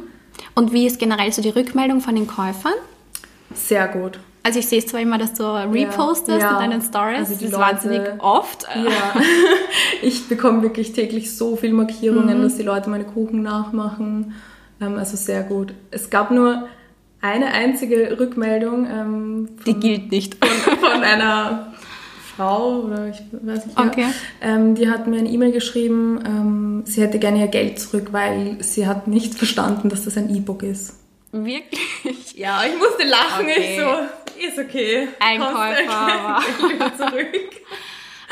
Und 0.56 0.72
wie 0.72 0.86
ist 0.86 0.98
generell 0.98 1.32
so 1.32 1.40
die 1.40 1.50
Rückmeldung 1.50 2.00
von 2.00 2.16
den 2.16 2.26
Käufern? 2.26 2.74
Sehr 3.54 3.86
gut. 3.88 4.18
Also 4.44 4.58
ich 4.58 4.68
sehe 4.68 4.78
es 4.78 4.86
zwar 4.86 5.00
immer, 5.00 5.16
dass 5.16 5.32
du 5.32 5.42
repostest 5.42 6.28
ja, 6.28 6.38
ja. 6.38 6.50
in 6.62 6.70
deinen 6.70 6.82
Stories, 6.82 7.18
also 7.18 7.32
das 7.32 7.42
ist 7.42 7.52
wahnsinnig 7.58 8.02
oft. 8.18 8.66
Ja, 8.74 9.20
ich 10.02 10.28
bekomme 10.28 10.60
wirklich 10.60 10.92
täglich 10.92 11.34
so 11.34 11.56
viele 11.56 11.72
Markierungen, 11.72 12.38
mhm. 12.38 12.42
dass 12.42 12.56
die 12.56 12.62
Leute 12.62 12.90
meine 12.90 13.04
Kuchen 13.04 13.40
nachmachen. 13.40 14.34
Ähm, 14.82 14.98
also 14.98 15.16
sehr 15.16 15.44
gut. 15.44 15.72
Es 15.90 16.10
gab 16.10 16.30
nur 16.30 16.68
eine 17.22 17.46
einzige 17.46 18.20
Rückmeldung. 18.20 18.86
Ähm, 18.86 19.48
von, 19.56 19.64
die 19.64 19.80
gilt 19.80 20.10
nicht. 20.10 20.36
Von, 20.44 20.78
von 20.78 21.02
einer 21.02 21.72
Frau 22.36 22.80
oder 22.80 23.08
ich 23.08 23.22
weiß 23.32 23.64
nicht. 23.64 23.78
Okay. 23.78 24.06
Ähm, 24.42 24.74
die 24.74 24.90
hat 24.90 25.06
mir 25.06 25.18
eine 25.18 25.28
E-Mail 25.30 25.52
geschrieben, 25.52 26.22
ähm, 26.26 26.82
sie 26.84 27.00
hätte 27.00 27.18
gerne 27.18 27.40
ihr 27.40 27.48
Geld 27.48 27.78
zurück, 27.78 28.08
weil 28.10 28.58
sie 28.60 28.86
hat 28.86 29.06
nicht 29.08 29.34
verstanden, 29.34 29.88
dass 29.88 30.04
das 30.04 30.18
ein 30.18 30.34
E-Book 30.34 30.62
ist. 30.62 30.96
Wirklich? 31.32 32.34
Ja, 32.36 32.62
ich 32.64 32.76
musste 32.78 33.08
lachen. 33.08 33.46
Okay. 33.46 33.76
Ich 33.76 33.80
so, 33.80 33.86
ist 34.36 34.58
okay. 34.58 35.08
Einkäufer. 35.20 36.40
zurück. 36.96 37.50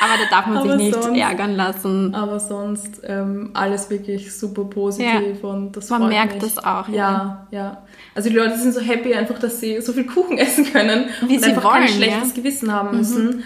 Aber 0.02 0.14
da 0.18 0.28
darf 0.30 0.47
man 0.47 0.59
aber 0.59 0.71
sich 0.71 0.76
nicht 0.78 1.02
sonst, 1.02 1.18
ärgern 1.18 1.54
lassen. 1.54 2.14
Aber 2.14 2.40
sonst 2.40 3.02
ähm, 3.04 3.50
alles 3.54 3.88
wirklich 3.88 4.37
super 4.37 4.64
positiv 4.64 5.42
ja. 5.42 5.49
und 5.49 5.76
das 5.76 5.90
Man 5.90 6.09
merkt 6.09 6.35
mich. 6.35 6.42
das 6.42 6.59
auch. 6.59 6.88
Ja. 6.88 6.94
ja, 6.94 7.47
ja. 7.50 7.82
Also 8.14 8.28
die 8.28 8.35
Leute 8.35 8.59
sind 8.59 8.75
so 8.75 8.80
happy 8.80 9.14
einfach, 9.14 9.38
dass 9.38 9.61
sie 9.61 9.80
so 9.80 9.92
viel 9.92 10.06
Kuchen 10.06 10.38
essen 10.38 10.64
können 10.73 11.06
Wie 11.26 11.37
und 11.37 11.42
sie 11.42 11.50
einfach 11.50 11.64
wollen, 11.64 11.85
kein 11.85 11.88
schlechtes 11.88 12.28
ja? 12.30 12.35
Gewissen 12.35 12.73
haben 12.73 12.97
müssen. 12.97 13.44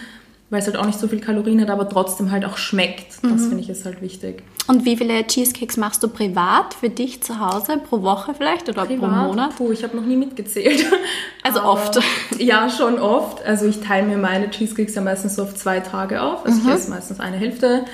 Weil 0.48 0.60
es 0.60 0.66
halt 0.66 0.76
auch 0.76 0.86
nicht 0.86 1.00
so 1.00 1.08
viel 1.08 1.20
Kalorien 1.20 1.60
hat, 1.60 1.70
aber 1.70 1.88
trotzdem 1.88 2.30
halt 2.30 2.44
auch 2.44 2.56
schmeckt. 2.56 3.14
Das 3.22 3.32
mhm. 3.42 3.48
finde 3.48 3.62
ich 3.64 3.68
ist 3.68 3.84
halt 3.84 4.00
wichtig. 4.00 4.44
Und 4.68 4.84
wie 4.84 4.96
viele 4.96 5.26
Cheesecakes 5.26 5.76
machst 5.76 6.02
du 6.02 6.08
privat 6.08 6.74
für 6.74 6.88
dich 6.88 7.22
zu 7.22 7.40
Hause? 7.40 7.78
Pro 7.78 8.02
Woche 8.02 8.32
vielleicht 8.34 8.68
oder 8.68 8.84
privat? 8.84 9.00
pro 9.00 9.06
Monat? 9.08 9.56
Puh, 9.56 9.72
ich 9.72 9.82
habe 9.82 9.96
noch 9.96 10.04
nie 10.04 10.16
mitgezählt. 10.16 10.84
Also 11.42 11.60
aber, 11.60 11.72
oft? 11.74 12.00
Ja, 12.38 12.68
schon 12.68 12.98
oft. 12.98 13.44
Also 13.44 13.66
ich 13.66 13.78
teile 13.80 14.04
mir 14.04 14.18
meine 14.18 14.50
Cheesecakes 14.50 14.96
ja 14.96 15.00
meistens 15.00 15.36
so 15.36 15.44
auf 15.44 15.54
zwei 15.54 15.78
Tage 15.78 16.20
auf. 16.20 16.44
Also 16.44 16.60
mhm. 16.60 16.68
ich 16.68 16.74
esse 16.74 16.90
meistens 16.90 17.20
eine 17.20 17.36
Hälfte, 17.36 17.84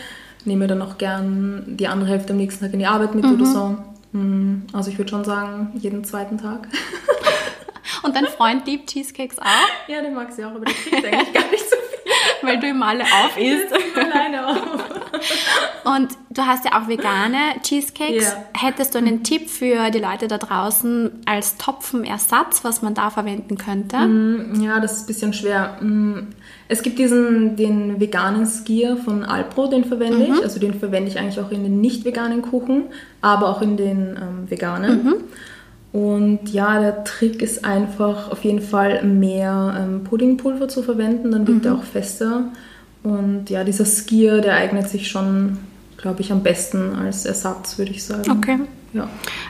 nehme 0.47 0.67
dann 0.67 0.81
auch 0.81 0.97
gern 0.97 1.77
die 1.77 1.87
andere 1.87 2.09
Hälfte 2.09 2.33
am 2.33 2.39
nächsten 2.39 2.65
Tag 2.65 2.73
in 2.73 2.79
die 2.79 2.87
Arbeit 2.87 3.15
mit 3.15 3.27
mhm. 3.27 3.35
oder 3.35 3.45
so. 3.45 3.77
Mhm. 4.13 4.63
Also 4.73 4.91
ich 4.91 4.97
würde 4.97 5.11
schon 5.11 5.25
sagen, 5.25 5.73
jeden 5.75 6.03
zweiten 6.05 6.39
Tag. 6.39 6.69
Und 8.03 8.17
dein 8.17 8.27
Freund 8.27 8.67
liebt 8.67 8.91
Cheesecakes 8.91 9.39
auch? 9.39 9.89
Ja, 9.89 10.01
den 10.01 10.15
mag 10.15 10.33
sie 10.33 10.45
auch, 10.45 10.53
aber 10.53 10.65
der 10.65 10.75
kriegt 10.75 11.05
eigentlich 11.05 11.33
gar 11.33 11.51
nicht 11.51 11.69
so 11.69 11.77
weil 12.47 12.59
du 12.59 12.69
ihm 12.69 12.83
alle. 12.83 13.05
Alleine 13.95 14.47
auf. 14.47 14.57
Und 15.85 16.09
du 16.31 16.43
hast 16.43 16.65
ja 16.65 16.81
auch 16.81 16.89
vegane 16.89 17.61
Cheesecakes. 17.63 18.25
Yeah. 18.25 18.45
Hättest 18.55 18.95
du 18.95 18.99
einen 18.99 19.23
Tipp 19.23 19.49
für 19.51 19.91
die 19.91 19.99
Leute 19.99 20.29
da 20.29 20.39
draußen 20.39 21.23
als 21.27 21.57
Topfenersatz, 21.57 22.65
was 22.65 22.83
man 22.83 22.95
da 22.95 23.11
verwenden 23.11 23.57
könnte? 23.57 23.99
Mm, 23.99 24.63
ja, 24.63 24.81
das 24.81 24.93
ist 24.93 25.01
ein 25.03 25.07
bisschen 25.07 25.33
schwer. 25.33 25.79
Mm, 25.81 26.29
es 26.69 26.83
gibt 26.83 26.99
diesen 26.99 27.57
den 27.57 28.01
veganen 28.01 28.47
Skier 28.47 28.97
von 28.97 29.25
Alpro, 29.25 29.67
den 29.67 29.85
verwende 29.85 30.29
mhm. 30.29 30.35
ich. 30.35 30.43
Also 30.43 30.59
den 30.61 30.75
verwende 30.75 31.11
ich 31.11 31.19
eigentlich 31.19 31.41
auch 31.41 31.51
in 31.51 31.63
den 31.63 31.81
nicht 31.81 32.05
veganen 32.05 32.43
Kuchen, 32.43 32.85
aber 33.21 33.49
auch 33.49 33.63
in 33.63 33.77
den 33.77 34.17
ähm, 34.21 34.51
veganen. 34.51 35.05
Mhm. 35.05 35.15
Und 35.93 36.53
ja, 36.53 36.81
der 36.81 37.05
Trick 37.05 37.43
ist 37.43 37.65
einfach 37.65 38.31
auf 38.31 38.45
jeden 38.45 38.63
Fall 38.63 39.03
mehr 39.05 39.75
ähm, 39.79 40.05
Puddingpulver 40.05 40.69
zu 40.69 40.83
verwenden, 40.83 41.31
dann 41.33 41.47
wird 41.47 41.59
mhm. 41.59 41.67
er 41.67 41.75
auch 41.75 41.85
fester. 41.85 42.45
Und 43.03 43.51
ja, 43.51 43.63
dieser 43.65 43.85
Skier, 43.85 44.41
der 44.41 44.55
eignet 44.55 44.89
sich 44.89 45.09
schon 45.09 45.59
glaube 46.03 46.21
ich, 46.21 46.31
am 46.33 46.43
besten 46.43 46.95
als 46.95 47.25
Ersatz, 47.25 47.79
würde 47.79 47.93
ich 47.93 48.05
sagen. 48.05 48.31
Okay. 48.31 48.59
Ja. 48.93 49.09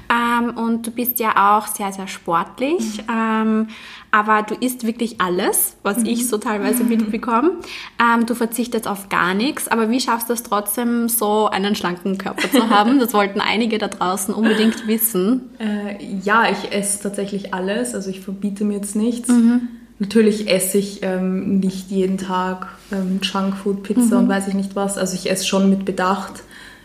Ähm, 0.08 0.56
und 0.56 0.86
du 0.86 0.92
bist 0.92 1.18
ja 1.18 1.56
auch 1.56 1.66
sehr, 1.66 1.92
sehr 1.92 2.06
sportlich, 2.06 2.98
mhm. 2.98 3.12
ähm, 3.12 3.68
aber 4.12 4.42
du 4.42 4.54
isst 4.54 4.86
wirklich 4.86 5.20
alles, 5.20 5.74
was 5.82 5.98
mhm. 5.98 6.06
ich 6.06 6.28
so 6.28 6.38
teilweise 6.38 6.84
mitbekomme. 6.84 7.52
Ähm, 7.98 8.26
du 8.26 8.36
verzichtest 8.36 8.86
auf 8.86 9.08
gar 9.08 9.34
nichts, 9.34 9.66
aber 9.66 9.90
wie 9.90 9.98
schaffst 9.98 10.28
du 10.28 10.34
es 10.34 10.44
trotzdem, 10.44 11.08
so 11.08 11.48
einen 11.48 11.74
schlanken 11.74 12.18
Körper 12.18 12.48
zu 12.48 12.70
haben? 12.70 13.00
Das 13.00 13.14
wollten 13.14 13.40
einige 13.40 13.78
da 13.78 13.88
draußen 13.88 14.32
unbedingt 14.32 14.86
wissen. 14.86 15.50
Äh, 15.58 16.04
ja, 16.22 16.44
ich 16.48 16.70
esse 16.72 17.02
tatsächlich 17.02 17.52
alles, 17.52 17.96
also 17.96 18.10
ich 18.10 18.20
verbiete 18.20 18.64
mir 18.64 18.74
jetzt 18.74 18.94
nichts. 18.94 19.28
Mhm. 19.28 19.68
Natürlich 20.02 20.50
esse 20.50 20.78
ich 20.78 21.04
ähm, 21.04 21.60
nicht 21.60 21.88
jeden 21.88 22.18
Tag 22.18 22.66
ähm, 22.90 23.20
Junkfood, 23.22 23.84
Pizza 23.84 24.16
mhm. 24.16 24.22
und 24.24 24.28
weiß 24.28 24.48
ich 24.48 24.54
nicht 24.54 24.74
was. 24.74 24.98
Also 24.98 25.14
ich 25.14 25.30
esse 25.30 25.46
schon 25.46 25.70
mit 25.70 25.84
Bedacht. 25.84 26.42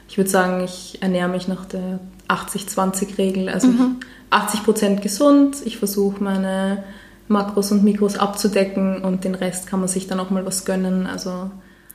Ich 0.08 0.18
würde 0.20 0.30
sagen, 0.30 0.64
ich 0.64 1.02
ernähre 1.02 1.28
mich 1.28 1.48
nach 1.48 1.66
der 1.66 2.00
80-20-Regel. 2.28 3.50
Also 3.50 3.70
mhm. 3.70 3.96
80 4.30 4.64
Prozent 4.64 5.02
gesund. 5.02 5.58
Ich 5.66 5.80
versuche 5.80 6.24
meine 6.24 6.84
Makros 7.28 7.72
und 7.72 7.84
Mikros 7.84 8.20
abzudecken 8.20 9.04
und 9.04 9.24
den 9.24 9.34
Rest 9.34 9.66
kann 9.66 9.80
man 9.80 9.90
sich 9.90 10.06
dann 10.06 10.20
auch 10.20 10.30
mal 10.30 10.46
was 10.46 10.64
gönnen. 10.64 11.08
Also 11.08 11.50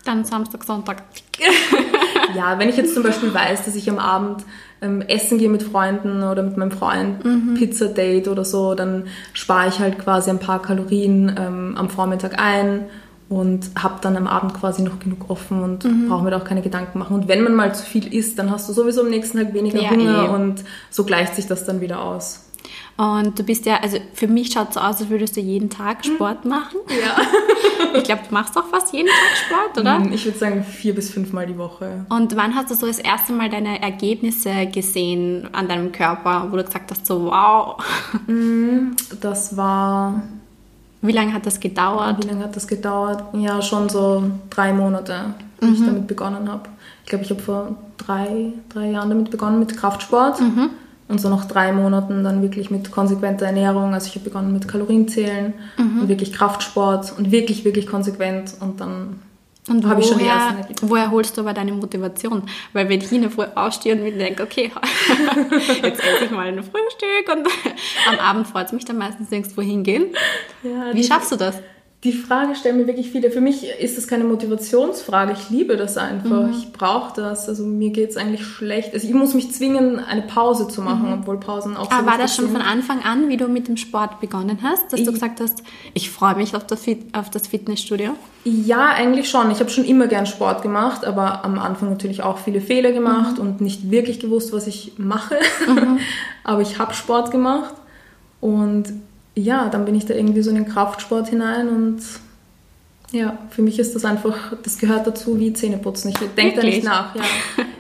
dann 0.05 0.25
Samstag, 0.25 0.65
Sonntag. 0.65 1.05
ja, 2.37 2.59
wenn 2.59 2.69
ich 2.69 2.77
jetzt 2.77 2.95
zum 2.95 3.05
Beispiel 3.05 3.33
weiß, 3.33 3.65
dass 3.65 3.77
ich 3.77 3.89
am 3.89 4.01
Abend 4.01 4.43
ähm, 4.83 5.03
essen 5.03 5.39
gehe 5.39 5.49
mit 5.49 5.63
Freunden 5.63 6.23
oder 6.23 6.43
mit 6.43 6.57
meinem 6.57 6.73
Freund, 6.73 7.25
mhm. 7.25 7.55
Pizza-Date 7.55 8.29
oder 8.29 8.45
so, 8.45 8.75
dann 8.75 9.05
spare 9.33 9.69
ich 9.69 9.79
halt 9.79 9.99
quasi 9.99 10.31
ein 10.31 10.39
paar 10.39 10.61
Kalorien 10.61 11.35
ähm, 11.39 11.75
am 11.77 11.89
Vormittag 11.89 12.39
ein 12.39 12.85
und 13.29 13.71
habe 13.83 13.95
dann 14.03 14.17
am 14.17 14.27
Abend 14.27 14.55
quasi 14.55 14.83
noch 14.83 14.99
genug 14.99 15.31
offen 15.31 15.63
und 15.63 15.85
mhm. 15.85 16.09
brauche 16.09 16.25
mir 16.25 16.31
da 16.31 16.39
auch 16.39 16.45
keine 16.45 16.61
Gedanken 16.61 16.99
machen. 16.99 17.15
Und 17.15 17.29
wenn 17.29 17.43
man 17.43 17.55
mal 17.55 17.75
zu 17.75 17.85
viel 17.85 18.13
isst, 18.13 18.39
dann 18.39 18.51
hast 18.51 18.69
du 18.69 18.75
sowieso 18.75 19.01
am 19.03 19.09
nächsten 19.09 19.39
Tag 19.39 19.55
weniger 19.55 19.81
ja, 19.81 19.91
Hunger 19.91 20.25
eh. 20.25 20.35
und 20.35 20.65
so 20.91 21.05
gleicht 21.05 21.35
sich 21.37 21.47
das 21.47 21.65
dann 21.65 21.81
wieder 21.81 22.03
aus. 22.03 22.45
Und 22.97 23.39
du 23.39 23.43
bist 23.43 23.67
ja, 23.67 23.79
also 23.81 23.99
für 24.15 24.29
mich 24.29 24.53
schaut 24.53 24.69
es 24.69 24.75
so 24.75 24.81
aus, 24.81 25.01
als 25.01 25.09
würdest 25.09 25.37
du 25.37 25.41
jeden 25.41 25.71
Tag 25.71 26.05
hm. 26.05 26.15
Sport 26.15 26.45
machen. 26.45 26.79
Ja. 26.89 27.17
ich 27.95 28.05
glaube, 28.05 28.23
du 28.29 28.35
machst 28.35 28.57
auch 28.57 28.67
fast 28.67 28.93
jeden 28.93 29.09
Tag 29.09 29.37
Sport, 29.47 29.79
oder? 29.81 29.99
Hm, 29.99 30.13
ich 30.13 30.25
würde 30.25 30.39
sagen 30.39 30.65
vier 30.65 30.95
bis 30.95 31.11
fünfmal 31.11 31.47
die 31.47 31.59
Woche. 31.59 32.07
Und 32.09 32.37
wann 32.37 32.55
hast 32.55 32.71
du 32.71 32.75
so 32.75 32.87
das 32.87 32.99
erste 32.99 33.33
Mal 33.33 33.49
deine 33.49 33.81
Ergebnisse 33.83 34.67
gesehen 34.67 35.49
an 35.53 35.69
deinem 35.69 35.93
Körper, 35.93 36.49
wo 36.51 36.57
du 36.57 36.65
gesagt 36.65 36.91
hast, 36.91 37.07
so 37.07 37.25
wow? 37.25 37.77
Hm, 38.27 38.97
das 39.21 39.57
war 39.57 40.23
wie 41.03 41.13
lange 41.13 41.35
hat 41.35 41.47
das 41.47 41.59
gedauert? 41.59 42.23
Wie 42.23 42.29
lange 42.29 42.45
hat 42.45 42.55
das 42.55 42.69
gedauert? 42.69 43.25
Ja, 43.35 43.61
schon 43.61 43.89
so 43.89 44.23
drei 44.51 44.73
Monate, 44.73 45.35
wie 45.61 45.67
mhm. 45.67 45.75
ich 45.75 45.85
damit 45.85 46.07
begonnen 46.07 46.49
habe. 46.49 46.69
Ich 47.03 47.11
glaube, 47.11 47.25
ich 47.25 47.31
habe 47.31 47.43
vor 47.43 47.77
drei, 47.99 48.53
drei 48.69 48.91
Jahren 48.93 49.09
damit 49.09 49.31
begonnen, 49.31 49.59
mit 49.59 49.77
Kraftsport. 49.77 50.41
Mhm. 50.41 50.71
Und 51.13 51.21
so 51.21 51.29
nach 51.29 51.45
drei 51.45 51.73
Monaten 51.73 52.25
dann 52.25 52.41
wirklich 52.41 52.71
mit 52.71 52.91
konsequenter 52.91 53.45
Ernährung. 53.45 53.93
Also 53.93 54.07
ich 54.07 54.15
habe 54.15 54.25
begonnen 54.25 54.51
mit 54.51 54.67
Kalorienzählen 54.67 55.53
mhm. 55.77 56.01
und 56.01 56.09
wirklich 56.09 56.33
Kraftsport 56.33 57.13
und 57.19 57.31
wirklich, 57.31 57.67
wirklich 57.67 57.87
konsequent. 57.87 58.55
Und 58.61 58.81
dann 58.81 59.21
und 59.69 59.87
habe 59.87 60.01
ich 60.01 60.07
schon 60.07 60.19
die 60.19 60.25
ersten 60.25 60.57
Ergebnisse. 60.57 60.89
Woher 60.89 61.11
holst 61.11 61.37
du 61.37 61.43
aber 61.43 61.53
deine 61.53 61.73
Motivation? 61.73 62.45
Weil 62.73 62.89
wenn 62.89 63.03
ich 63.03 63.13
in 63.13 63.21
der 63.21 63.31
Früh 63.31 63.45
aufstehe 63.55 63.95
und 63.95 64.03
mir 64.03 64.13
denke, 64.13 64.43
okay, 64.43 64.73
jetzt 65.83 66.01
esse 66.03 66.25
ich 66.25 66.31
mal 66.31 66.47
ein 66.47 66.63
Frühstück 66.63 67.29
und 67.31 67.47
am 68.09 68.19
Abend 68.19 68.49
freut 68.49 68.69
es 68.69 68.73
mich 68.73 68.87
dann 68.87 68.97
meistens 68.97 69.31
nirgends 69.31 69.55
wohin 69.55 69.83
gehen. 69.83 70.07
Ja, 70.63 70.95
Wie 70.95 71.05
schaffst 71.05 71.31
du 71.31 71.37
das? 71.37 71.57
Die 72.05 72.13
Frage 72.13 72.57
stellen 72.57 72.79
mir 72.79 72.89
wirklich 72.89 73.13
viele. 73.13 73.31
Für 73.31 73.41
mich 73.41 73.65
ist 73.79 73.97
das 73.97 74.09
keine 74.09 74.25
Motivationsfrage. 74.25 75.37
Ich 75.39 75.51
liebe 75.51 75.77
das 75.77 75.97
einfach. 75.97 76.49
Mhm. 76.49 76.51
Ich 76.51 76.73
brauche 76.73 77.15
das. 77.15 77.49
Also 77.49 77.65
mir 77.65 77.91
geht 77.91 78.11
es 78.11 78.17
eigentlich 78.17 78.45
schlecht. 78.45 78.93
Also 78.93 79.07
ich 79.07 79.15
muss 79.15 79.35
mich 79.35 79.53
zwingen, 79.53 80.01
eine 80.01 80.23
Pause 80.23 80.67
zu 80.67 80.83
machen, 80.83 81.07
mhm. 81.07 81.21
obwohl 81.21 81.39
Pausen 81.39 81.77
auch 81.77 81.93
Aber 81.93 82.05
war 82.05 82.19
das 82.19 82.35
schon 82.35 82.47
sind. 82.47 82.57
von 82.57 82.67
Anfang 82.67 83.05
an, 83.05 83.29
wie 83.29 83.37
du 83.37 83.47
mit 83.47 83.69
dem 83.69 83.77
Sport 83.77 84.19
begonnen 84.19 84.59
hast, 84.63 84.93
dass 84.93 84.99
ich, 84.99 85.07
du 85.07 85.13
gesagt 85.13 85.41
hast, 85.41 85.63
ich 85.95 86.11
freue 86.11 86.35
mich 86.35 86.57
auf 86.57 86.67
das, 86.67 86.85
auf 87.13 87.31
das 87.31 87.47
Fitnessstudio? 87.47 88.15
Ja, 88.43 88.89
eigentlich 88.89 89.31
schon. 89.31 89.53
Ich 89.53 89.61
habe 89.61 89.71
schon 89.71 89.85
immer 89.85 90.09
gern 90.09 90.27
Sport 90.27 90.63
gemacht, 90.63 91.05
aber 91.05 91.45
am 91.45 91.57
Anfang 91.61 91.91
natürlich 91.91 92.25
auch 92.25 92.39
viele 92.39 92.61
Fehler 92.61 92.91
gemacht 92.91 93.39
mhm. 93.39 93.47
und 93.47 93.61
nicht 93.61 93.93
wirklich 93.93 94.19
gewusst, 94.19 94.53
was 94.53 94.67
ich 94.67 94.95
mache. 94.97 95.37
Mhm. 95.69 96.01
aber 96.43 96.63
ich 96.63 96.81
habe 96.81 96.95
Sport 96.95 97.31
gemacht 97.31 97.75
und 98.41 98.93
ja, 99.35 99.69
dann 99.69 99.85
bin 99.85 99.95
ich 99.95 100.07
da 100.07 100.15
irgendwie 100.15 100.43
so 100.43 100.51
in 100.51 100.57
den 100.57 100.67
Kraftsport 100.67 101.29
hinein 101.29 101.69
und 101.69 102.03
ja, 103.13 103.39
für 103.51 103.63
mich 103.63 103.79
ist 103.79 103.95
das 103.95 104.05
einfach, 104.05 104.55
das 104.63 104.79
gehört 104.79 105.07
dazu 105.07 105.39
wie 105.39 105.53
Zähneputzen. 105.53 106.11
Ich 106.11 106.19
denke 106.35 106.57
da 106.57 106.63
nicht 106.63 106.83
nach. 106.83 107.15
Ja. 107.15 107.23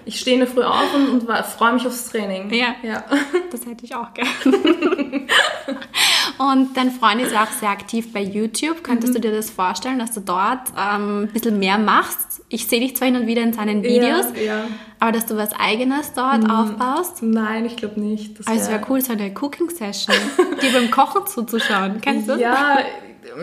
Ich 0.04 0.20
stehe 0.20 0.34
in 0.34 0.40
der 0.40 0.48
Früh 0.48 0.62
auf 0.62 0.94
und, 0.94 1.08
und 1.08 1.46
freue 1.46 1.74
mich 1.74 1.86
aufs 1.86 2.10
Training. 2.10 2.52
Ja, 2.52 2.74
ja, 2.82 3.04
das 3.50 3.64
hätte 3.64 3.84
ich 3.84 3.94
auch 3.94 4.12
gern. 4.12 4.26
und 6.50 6.76
dein 6.76 6.90
Freund 6.90 7.20
ist 7.20 7.32
ja 7.32 7.44
auch 7.44 7.50
sehr 7.50 7.68
aktiv 7.68 8.12
bei 8.12 8.22
YouTube. 8.22 8.82
Könntest 8.82 9.12
mhm. 9.12 9.16
du 9.16 9.28
dir 9.28 9.36
das 9.36 9.50
vorstellen, 9.50 9.98
dass 9.98 10.12
du 10.12 10.20
dort 10.20 10.60
ähm, 10.76 11.24
ein 11.24 11.32
bisschen 11.32 11.58
mehr 11.58 11.78
machst? 11.78 12.42
Ich 12.48 12.66
sehe 12.66 12.80
dich 12.80 12.96
zwar 12.96 13.06
hin 13.06 13.16
und 13.16 13.26
wieder 13.26 13.42
in 13.42 13.52
seinen 13.52 13.82
Videos, 13.82 14.26
ja, 14.36 14.42
ja. 14.42 14.64
aber 14.98 15.12
dass 15.12 15.26
du 15.26 15.36
was 15.36 15.52
Eigenes 15.52 16.12
dort 16.14 16.44
mhm. 16.44 16.50
aufbaust? 16.50 17.22
Nein, 17.22 17.66
ich 17.66 17.76
glaube 17.76 18.00
nicht. 18.00 18.38
Das 18.38 18.46
also 18.46 18.60
es 18.60 18.70
wäre 18.70 18.82
cool, 18.88 19.00
so 19.00 19.12
eine 19.12 19.32
Cooking-Session, 19.32 20.16
dir 20.62 20.72
beim 20.72 20.90
Kochen 20.90 21.26
zuzuschauen. 21.26 22.00
Kennst 22.00 22.28
du? 22.28 22.34
Ja, 22.34 22.78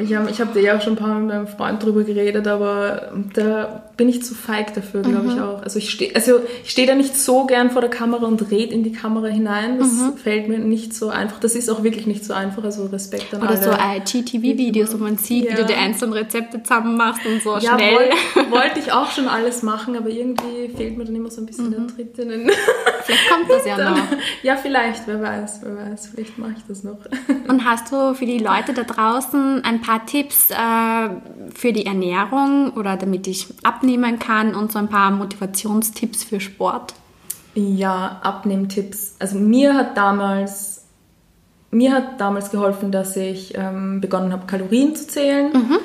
ich 0.01 0.13
habe 0.13 0.29
ich 0.29 0.41
hab 0.41 0.53
dir 0.53 0.61
ja 0.61 0.77
auch 0.77 0.81
schon 0.81 0.93
ein 0.93 0.97
paar 0.97 1.09
Mal 1.09 1.19
mit 1.21 1.29
meinem 1.29 1.47
Freund 1.47 1.83
drüber 1.83 2.03
geredet, 2.03 2.47
aber 2.47 3.13
da 3.33 3.88
bin 3.99 4.07
ich 4.07 4.23
zu 4.23 4.33
feig 4.33 4.73
dafür, 4.75 5.01
glaube 5.01 5.27
mhm. 5.27 5.35
ich 5.35 5.41
auch. 5.41 5.61
Also 5.61 5.77
ich 5.77 5.89
stehe 5.89 6.15
also 6.15 6.39
steh 6.63 6.85
da 6.85 6.95
nicht 6.95 7.17
so 7.17 7.45
gern 7.45 7.69
vor 7.69 7.81
der 7.81 7.89
Kamera 7.89 8.25
und 8.27 8.49
rede 8.49 8.73
in 8.73 8.81
die 8.81 8.93
Kamera 8.93 9.27
hinein. 9.27 9.77
Das 9.77 9.91
mhm. 9.91 10.15
fällt 10.15 10.47
mir 10.47 10.57
nicht 10.57 10.93
so 10.93 11.09
einfach. 11.09 11.41
Das 11.41 11.53
ist 11.53 11.69
auch 11.69 11.83
wirklich 11.83 12.07
nicht 12.07 12.23
so 12.23 12.33
einfach. 12.33 12.63
Also 12.63 12.85
Respekt 12.85 13.33
an 13.33 13.41
Oder 13.41 13.49
alle. 13.49 14.01
so 14.05 14.19
IGTV-Videos, 14.21 14.93
wo 14.93 15.03
man 15.03 15.17
sieht, 15.17 15.47
ja. 15.47 15.51
wie 15.51 15.55
du 15.55 15.65
die 15.65 15.73
einzelnen 15.73 16.13
Rezepte 16.13 16.63
zusammen 16.63 16.95
machst 16.95 17.25
und 17.25 17.43
so 17.43 17.57
ja, 17.57 17.75
schnell. 17.75 17.95
Wollte 17.95 18.51
wollt 18.51 18.77
ich 18.77 18.89
auch 18.93 19.11
schon 19.11 19.27
alles 19.27 19.63
machen, 19.63 19.97
aber 19.97 20.07
irgendwie 20.07 20.69
fehlt 20.73 20.97
mir 20.97 21.03
dann 21.03 21.15
immer 21.15 21.29
so 21.29 21.41
ein 21.41 21.45
bisschen 21.45 21.65
mhm. 21.65 21.71
der 21.71 21.87
Tritt 21.87 22.19
in 22.19 22.29
den 22.29 22.51
Vielleicht 23.03 23.29
kommt 23.29 23.49
das 23.49 23.65
ja 23.65 23.77
noch. 23.91 23.97
Ja, 24.43 24.55
vielleicht, 24.55 25.07
wer 25.07 25.21
weiß, 25.21 25.61
wer 25.63 25.75
weiß. 25.75 26.11
Vielleicht 26.13 26.37
mache 26.37 26.53
ich 26.57 26.63
das 26.67 26.83
noch. 26.83 26.99
Und 27.49 27.65
hast 27.65 27.91
du 27.91 28.13
für 28.13 28.25
die 28.25 28.37
Leute 28.37 28.73
da 28.73 28.83
draußen 28.83 29.63
ein 29.63 29.81
paar 29.81 30.05
Tipps 30.05 30.51
äh, 30.51 31.09
für 31.53 31.73
die 31.73 31.85
Ernährung 31.85 32.71
oder 32.71 32.97
damit 32.97 33.27
ich 33.27 33.47
abnehmen 33.89 34.19
kann 34.19 34.55
und 34.55 34.71
so 34.71 34.79
ein 34.79 34.87
paar 34.87 35.11
Motivationstipps 35.11 36.23
für 36.23 36.39
Sport? 36.39 36.93
Ja, 37.55 38.19
Abnehmtipps. 38.21 39.15
Also 39.19 39.39
mir 39.39 39.73
hat 39.73 39.97
damals, 39.97 40.85
mir 41.71 41.91
hat 41.91 42.21
damals 42.21 42.51
geholfen, 42.51 42.91
dass 42.91 43.17
ich 43.17 43.53
ähm, 43.57 43.99
begonnen 43.99 44.31
habe, 44.31 44.45
Kalorien 44.45 44.95
zu 44.95 45.07
zählen. 45.07 45.51
Mhm. 45.51 45.77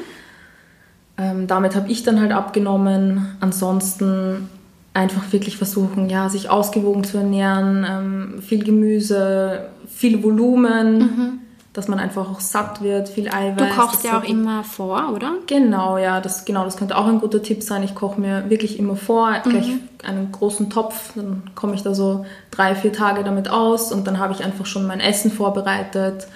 Ähm, 1.16 1.46
damit 1.46 1.74
habe 1.74 1.90
ich 1.90 2.02
dann 2.02 2.20
halt 2.20 2.32
abgenommen. 2.32 3.36
Ansonsten 3.40 4.48
einfach 4.92 5.32
wirklich 5.32 5.56
versuchen, 5.56 6.10
ja, 6.10 6.28
sich 6.28 6.50
ausgewogen 6.50 7.04
zu 7.04 7.18
ernähren, 7.18 7.86
ähm, 7.88 8.42
viel 8.42 8.62
Gemüse, 8.62 9.70
viel 9.88 10.22
Volumen. 10.22 10.98
Mhm 10.98 11.43
dass 11.74 11.88
man 11.88 11.98
einfach 11.98 12.30
auch 12.30 12.38
satt 12.38 12.82
wird, 12.82 13.08
viel 13.08 13.28
Eiweiß. 13.28 13.56
Du 13.56 13.74
kochst 13.74 14.04
ja 14.04 14.16
auch 14.18 14.22
immer 14.22 14.62
vor, 14.62 15.12
oder? 15.12 15.32
Genau, 15.48 15.98
ja, 15.98 16.20
das, 16.20 16.44
genau, 16.44 16.64
das 16.64 16.76
könnte 16.76 16.96
auch 16.96 17.06
ein 17.06 17.20
guter 17.20 17.42
Tipp 17.42 17.64
sein. 17.64 17.82
Ich 17.82 17.96
koche 17.96 18.20
mir 18.20 18.48
wirklich 18.48 18.78
immer 18.78 18.94
vor, 18.94 19.32
mhm. 19.44 19.50
gleich 19.50 19.70
einen 20.04 20.30
großen 20.30 20.70
Topf, 20.70 21.12
dann 21.16 21.42
komme 21.56 21.74
ich 21.74 21.82
da 21.82 21.92
so 21.92 22.24
drei, 22.52 22.76
vier 22.76 22.92
Tage 22.92 23.24
damit 23.24 23.50
aus 23.50 23.90
und 23.90 24.06
dann 24.06 24.20
habe 24.20 24.32
ich 24.32 24.44
einfach 24.44 24.66
schon 24.66 24.86
mein 24.86 25.00
Essen 25.00 25.32
vorbereitet. 25.32 26.28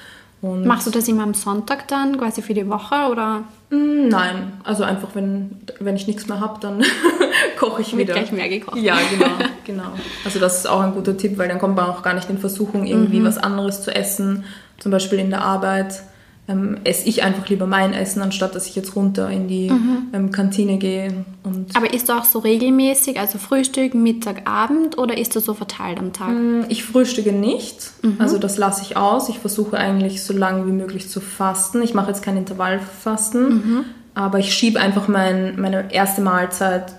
Und 0.42 0.66
Machst 0.66 0.88
du 0.88 0.90
das 0.90 1.06
immer 1.06 1.22
am 1.22 1.34
Sonntag 1.34 1.86
dann, 1.86 2.18
quasi 2.18 2.42
für 2.42 2.54
die 2.54 2.68
Woche, 2.68 3.08
oder? 3.10 3.44
Mm, 3.70 4.08
nein, 4.08 4.52
also 4.64 4.84
einfach, 4.84 5.08
wenn, 5.14 5.58
wenn 5.80 5.96
ich 5.96 6.06
nichts 6.06 6.26
mehr 6.26 6.40
habe, 6.40 6.58
dann 6.60 6.82
koche 7.58 7.82
ich 7.82 7.96
wieder. 7.96 8.14
gleich 8.14 8.32
mehr 8.32 8.48
gekocht. 8.48 8.78
Ja, 8.78 8.96
genau, 9.10 9.30
genau. 9.64 9.92
Also 10.24 10.38
das 10.38 10.58
ist 10.58 10.66
auch 10.66 10.80
ein 10.80 10.92
guter 10.92 11.16
Tipp, 11.16 11.36
weil 11.36 11.48
dann 11.48 11.58
kommt 11.58 11.76
man 11.76 11.86
auch 11.86 12.02
gar 12.02 12.14
nicht 12.14 12.30
in 12.30 12.38
Versuchung, 12.38 12.86
irgendwie 12.86 13.20
mhm. 13.20 13.24
was 13.24 13.38
anderes 13.38 13.82
zu 13.82 13.94
essen 13.94 14.44
zum 14.78 14.92
Beispiel 14.92 15.18
in 15.18 15.30
der 15.30 15.42
Arbeit 15.42 16.02
ähm, 16.48 16.78
esse 16.84 17.06
ich 17.06 17.22
einfach 17.22 17.46
lieber 17.48 17.66
mein 17.66 17.92
Essen, 17.92 18.22
anstatt 18.22 18.54
dass 18.54 18.66
ich 18.66 18.74
jetzt 18.74 18.96
runter 18.96 19.28
in 19.28 19.48
die 19.48 19.70
mhm. 19.70 20.08
ähm, 20.14 20.32
Kantine 20.32 20.78
gehe. 20.78 21.24
Und 21.44 21.76
Aber 21.76 21.92
isst 21.92 22.08
du 22.08 22.14
auch 22.14 22.24
so 22.24 22.38
regelmäßig, 22.38 23.20
also 23.20 23.38
Frühstück, 23.38 23.94
Mittag, 23.94 24.48
Abend 24.48 24.96
oder 24.96 25.18
isst 25.18 25.36
du 25.36 25.40
so 25.40 25.52
verteilt 25.52 25.98
am 25.98 26.14
Tag? 26.14 26.30
Mm, 26.30 26.62
ich 26.70 26.84
frühstücke 26.84 27.32
nicht, 27.32 27.90
mhm. 28.02 28.16
also 28.18 28.38
das 28.38 28.56
lasse 28.56 28.82
ich 28.82 28.96
aus. 28.96 29.28
Ich 29.28 29.38
versuche 29.38 29.76
eigentlich 29.76 30.22
so 30.22 30.32
lange 30.32 30.66
wie 30.66 30.72
möglich 30.72 31.10
zu 31.10 31.20
fasten. 31.20 31.82
Ich 31.82 31.92
mache 31.92 32.08
jetzt 32.08 32.22
kein 32.22 32.38
Intervallfasten, 32.38 33.48
mhm. 33.48 33.84
aber 34.14 34.38
ich 34.38 34.54
schiebe 34.54 34.80
einfach 34.80 35.06
mein, 35.06 35.60
meine 35.60 35.92
erste 35.92 36.22
Mahlzeit 36.22 36.94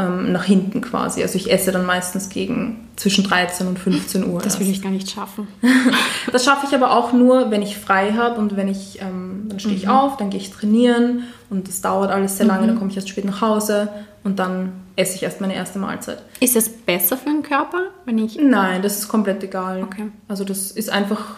ähm, 0.00 0.32
nach 0.32 0.44
hinten 0.44 0.80
quasi. 0.80 1.22
Also 1.22 1.36
ich 1.36 1.52
esse 1.52 1.72
dann 1.72 1.84
meistens 1.84 2.28
gegen 2.30 2.88
zwischen 2.96 3.24
13 3.24 3.66
und 3.66 3.78
15 3.78 4.26
Uhr. 4.26 4.40
Das 4.40 4.58
will 4.58 4.68
ich 4.68 4.82
gar 4.82 4.90
nicht 4.90 5.10
schaffen. 5.10 5.48
das 6.32 6.44
schaffe 6.44 6.66
ich 6.66 6.74
aber 6.74 6.92
auch 6.92 7.12
nur, 7.12 7.50
wenn 7.50 7.62
ich 7.62 7.76
frei 7.76 8.12
habe 8.12 8.40
und 8.40 8.56
wenn 8.56 8.68
ich, 8.68 9.00
ähm, 9.00 9.44
dann 9.48 9.60
stehe 9.60 9.74
ich 9.74 9.84
mhm. 9.84 9.90
auf, 9.90 10.16
dann 10.16 10.30
gehe 10.30 10.40
ich 10.40 10.50
trainieren 10.50 11.24
und 11.50 11.68
das 11.68 11.80
dauert 11.82 12.10
alles 12.10 12.38
sehr 12.38 12.46
lange, 12.46 12.62
mhm. 12.62 12.66
dann 12.68 12.78
komme 12.78 12.90
ich 12.90 12.96
erst 12.96 13.08
spät 13.08 13.24
nach 13.24 13.40
Hause 13.40 13.88
und 14.24 14.38
dann 14.38 14.72
esse 14.96 15.16
ich 15.16 15.22
erst 15.22 15.40
meine 15.40 15.54
erste 15.54 15.78
Mahlzeit. 15.78 16.22
Ist 16.40 16.56
das 16.56 16.68
besser 16.68 17.16
für 17.16 17.30
den 17.30 17.42
Körper, 17.42 17.78
wenn 18.04 18.18
ich... 18.18 18.38
Nein, 18.40 18.82
das 18.82 18.98
ist 18.98 19.08
komplett 19.08 19.42
egal. 19.42 19.82
Okay. 19.82 20.10
Also 20.28 20.44
das 20.44 20.70
ist 20.70 20.90
einfach, 20.90 21.36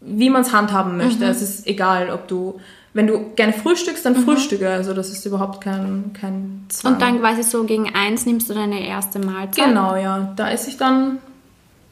wie 0.00 0.30
man 0.30 0.42
es 0.42 0.52
handhaben 0.52 0.96
möchte. 0.96 1.24
Mhm. 1.24 1.30
Es 1.30 1.42
ist 1.42 1.66
egal, 1.66 2.10
ob 2.10 2.28
du 2.28 2.60
wenn 2.94 3.06
du 3.06 3.30
gerne 3.36 3.52
frühstückst, 3.52 4.04
dann 4.04 4.14
mhm. 4.14 4.24
frühstücke. 4.24 4.68
Also 4.68 4.92
das 4.94 5.10
ist 5.10 5.24
überhaupt 5.24 5.62
kein, 5.62 6.12
kein 6.12 6.66
Zwang. 6.68 6.94
Und 6.94 7.02
dann 7.02 7.20
quasi 7.20 7.42
so 7.42 7.64
gegen 7.64 7.94
eins 7.94 8.26
nimmst 8.26 8.50
du 8.50 8.54
deine 8.54 8.86
erste 8.86 9.18
Mahlzeit? 9.18 9.66
Genau, 9.66 9.96
ja. 9.96 10.32
Da 10.36 10.50
esse 10.50 10.68
ich 10.68 10.76
dann 10.76 11.18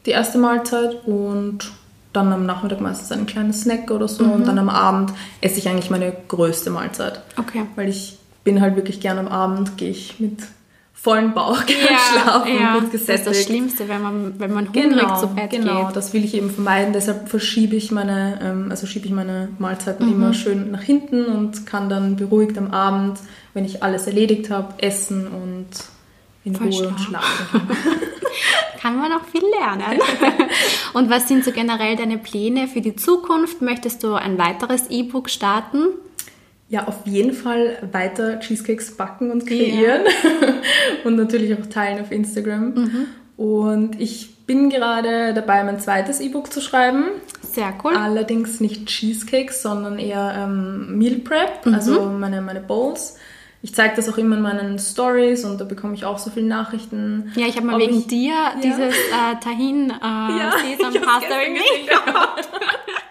die 0.05 0.11
erste 0.11 0.37
Mahlzeit 0.37 1.05
und 1.07 1.71
dann 2.13 2.31
am 2.33 2.45
Nachmittag 2.45 2.81
meistens 2.81 3.11
einen 3.11 3.25
kleinen 3.25 3.53
Snack 3.53 3.89
oder 3.89 4.07
so. 4.07 4.23
Mhm. 4.23 4.31
Und 4.31 4.47
dann 4.47 4.59
am 4.59 4.69
Abend 4.69 5.13
esse 5.39 5.57
ich 5.57 5.67
eigentlich 5.67 5.89
meine 5.89 6.13
größte 6.27 6.69
Mahlzeit. 6.69 7.21
Okay. 7.37 7.63
Weil 7.75 7.89
ich 7.89 8.19
bin 8.43 8.61
halt 8.61 8.75
wirklich 8.75 8.99
gerne 8.99 9.21
am 9.21 9.27
Abend, 9.27 9.77
gehe 9.77 9.91
ich 9.91 10.19
mit 10.19 10.39
vollen 11.01 11.33
Bauch 11.33 11.63
ja, 11.67 11.97
schlafen 11.97 12.53
ja. 12.59 12.75
und 12.75 12.91
gesättigt. 12.91 13.27
Das 13.27 13.37
ist 13.37 13.39
das 13.39 13.43
Schlimmste, 13.45 13.89
wenn 13.89 14.01
man, 14.01 14.39
wenn 14.39 14.53
man 14.53 14.67
hungrig 14.67 14.99
genau, 14.99 15.19
zu 15.19 15.27
Bett 15.27 15.49
genau, 15.49 15.63
geht. 15.63 15.73
Genau, 15.73 15.91
das 15.91 16.13
will 16.13 16.23
ich 16.23 16.35
eben 16.35 16.51
vermeiden. 16.51 16.93
Deshalb 16.93 17.27
verschiebe 17.27 17.75
ich 17.75 17.91
meine, 17.91 18.39
ähm, 18.43 18.67
also 18.69 18.85
schiebe 18.85 19.07
ich 19.07 19.11
meine 19.11 19.49
Mahlzeiten 19.57 20.05
mhm. 20.05 20.13
immer 20.13 20.33
schön 20.33 20.69
nach 20.69 20.83
hinten 20.83 21.25
und 21.25 21.65
kann 21.65 21.89
dann 21.89 22.17
beruhigt 22.17 22.57
am 22.57 22.71
Abend, 22.71 23.17
wenn 23.55 23.65
ich 23.65 23.81
alles 23.81 24.05
erledigt 24.05 24.51
habe, 24.51 24.75
essen 24.77 25.27
und 25.27 25.67
in 26.43 26.55
Voll 26.55 26.67
Ruhe 26.67 26.75
stark. 26.75 26.99
schlafen. 26.99 27.61
kann 28.79 28.97
man 28.97 29.11
auch 29.11 29.25
viel 29.25 29.43
lernen. 29.59 29.99
und 30.93 31.09
was 31.09 31.27
sind 31.27 31.43
so 31.43 31.51
generell 31.51 31.95
deine 31.95 32.17
Pläne 32.17 32.67
für 32.67 32.81
die 32.81 32.95
Zukunft? 32.95 33.61
Möchtest 33.61 34.03
du 34.03 34.13
ein 34.13 34.37
weiteres 34.37 34.89
E-Book 34.89 35.29
starten? 35.29 35.87
Ja, 36.71 36.87
auf 36.87 37.05
jeden 37.05 37.33
Fall 37.33 37.77
weiter 37.91 38.39
Cheesecakes 38.39 38.95
backen 38.95 39.29
und 39.29 39.45
kreieren 39.45 40.03
ja. 40.05 40.53
und 41.03 41.17
natürlich 41.17 41.53
auch 41.53 41.65
teilen 41.65 41.99
auf 41.99 42.11
Instagram. 42.11 42.73
Mhm. 42.73 43.07
Und 43.35 43.99
ich 43.99 44.37
bin 44.45 44.69
gerade 44.69 45.33
dabei, 45.33 45.65
mein 45.65 45.81
zweites 45.81 46.21
E-Book 46.21 46.53
zu 46.53 46.61
schreiben. 46.61 47.09
Sehr 47.41 47.73
cool. 47.83 47.97
Allerdings 47.97 48.61
nicht 48.61 48.85
Cheesecakes, 48.85 49.61
sondern 49.61 49.99
eher 49.99 50.33
ähm, 50.37 50.97
Meal 50.97 51.15
Prep, 51.15 51.65
mhm. 51.65 51.73
also 51.73 52.05
meine, 52.05 52.41
meine 52.41 52.61
Bowls. 52.61 53.17
Ich 53.61 53.75
zeige 53.75 53.97
das 53.97 54.07
auch 54.07 54.17
immer 54.17 54.37
in 54.37 54.41
meinen 54.41 54.79
Stories 54.79 55.43
und 55.43 55.59
da 55.59 55.65
bekomme 55.65 55.93
ich 55.93 56.05
auch 56.05 56.19
so 56.19 56.29
viele 56.29 56.47
Nachrichten. 56.47 57.33
Ja, 57.35 57.47
ich 57.47 57.57
habe 57.57 57.67
mal 57.67 57.79
wegen 57.79 57.99
ich, 57.99 58.07
dir 58.07 58.33
ja. 58.33 58.53
dieses 58.63 58.95
äh, 58.95 59.35
Tahin 59.43 59.89
äh, 59.89 59.93
ja, 60.01 60.53
Sesam 60.63 60.93
Pasta 60.93 61.35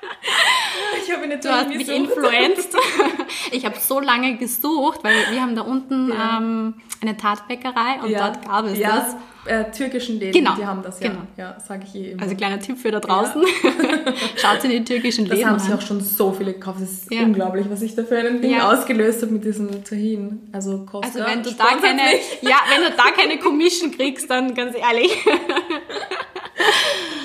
Ich 1.10 1.16
habe 1.16 1.24
eine 1.24 1.38
Du 1.38 1.48
hast 1.48 1.68
mich 1.68 1.88
influenced. 1.88 2.76
ich 3.50 3.64
habe 3.64 3.76
so 3.80 3.98
lange 3.98 4.36
gesucht, 4.36 5.00
weil 5.02 5.16
wir 5.32 5.40
haben 5.40 5.56
da 5.56 5.62
unten 5.62 6.10
ja. 6.10 6.38
ähm, 6.38 6.74
eine 7.00 7.16
Tatbäckerei 7.16 8.00
und 8.04 8.10
ja. 8.10 8.30
dort 8.30 8.46
gab 8.46 8.66
es 8.66 8.78
ja. 8.78 8.96
das. 8.96 9.16
Äh, 9.46 9.70
türkischen 9.72 10.20
Läden, 10.20 10.32
genau. 10.32 10.54
die 10.54 10.66
haben 10.66 10.82
das 10.82 11.00
ja. 11.00 11.08
Genau. 11.08 11.22
Ja, 11.38 11.58
sage 11.58 11.84
ich 11.86 11.94
eh 11.94 12.10
immer. 12.12 12.22
Also 12.22 12.36
kleiner 12.36 12.60
Tipp 12.60 12.76
für 12.76 12.90
da 12.90 13.00
draußen. 13.00 13.42
Schaut 14.36 14.62
in 14.64 14.70
die 14.70 14.84
türkischen 14.84 15.24
das 15.26 15.38
Läden. 15.38 15.54
Das 15.54 15.62
haben 15.62 15.70
sie 15.70 15.72
auch 15.72 15.80
schon 15.80 16.00
so 16.02 16.30
viele 16.30 16.52
gekauft. 16.52 16.80
Es 16.82 17.04
ist 17.04 17.10
unglaublich, 17.10 17.64
was 17.70 17.80
ich 17.80 17.96
da 17.96 18.04
für 18.04 18.18
ein 18.18 18.42
Ding 18.42 18.60
ausgelöst 18.60 19.22
habe 19.22 19.32
mit 19.32 19.44
diesem 19.44 19.82
Tahin. 19.82 20.50
Also 20.52 20.84
Costa. 20.84 21.20
Also 21.20 21.20
wenn 21.30 21.42
du 21.42 21.52
da 21.52 21.68
keine, 21.80 22.02
ja, 22.42 22.56
wenn 22.68 22.82
du 22.82 22.90
da 22.94 23.10
keine 23.16 23.38
Commission 23.38 23.90
kriegst, 23.90 24.28
dann 24.28 24.54
ganz 24.54 24.76
ehrlich. 24.76 25.10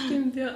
Stimmt, 0.06 0.36
ja. 0.38 0.52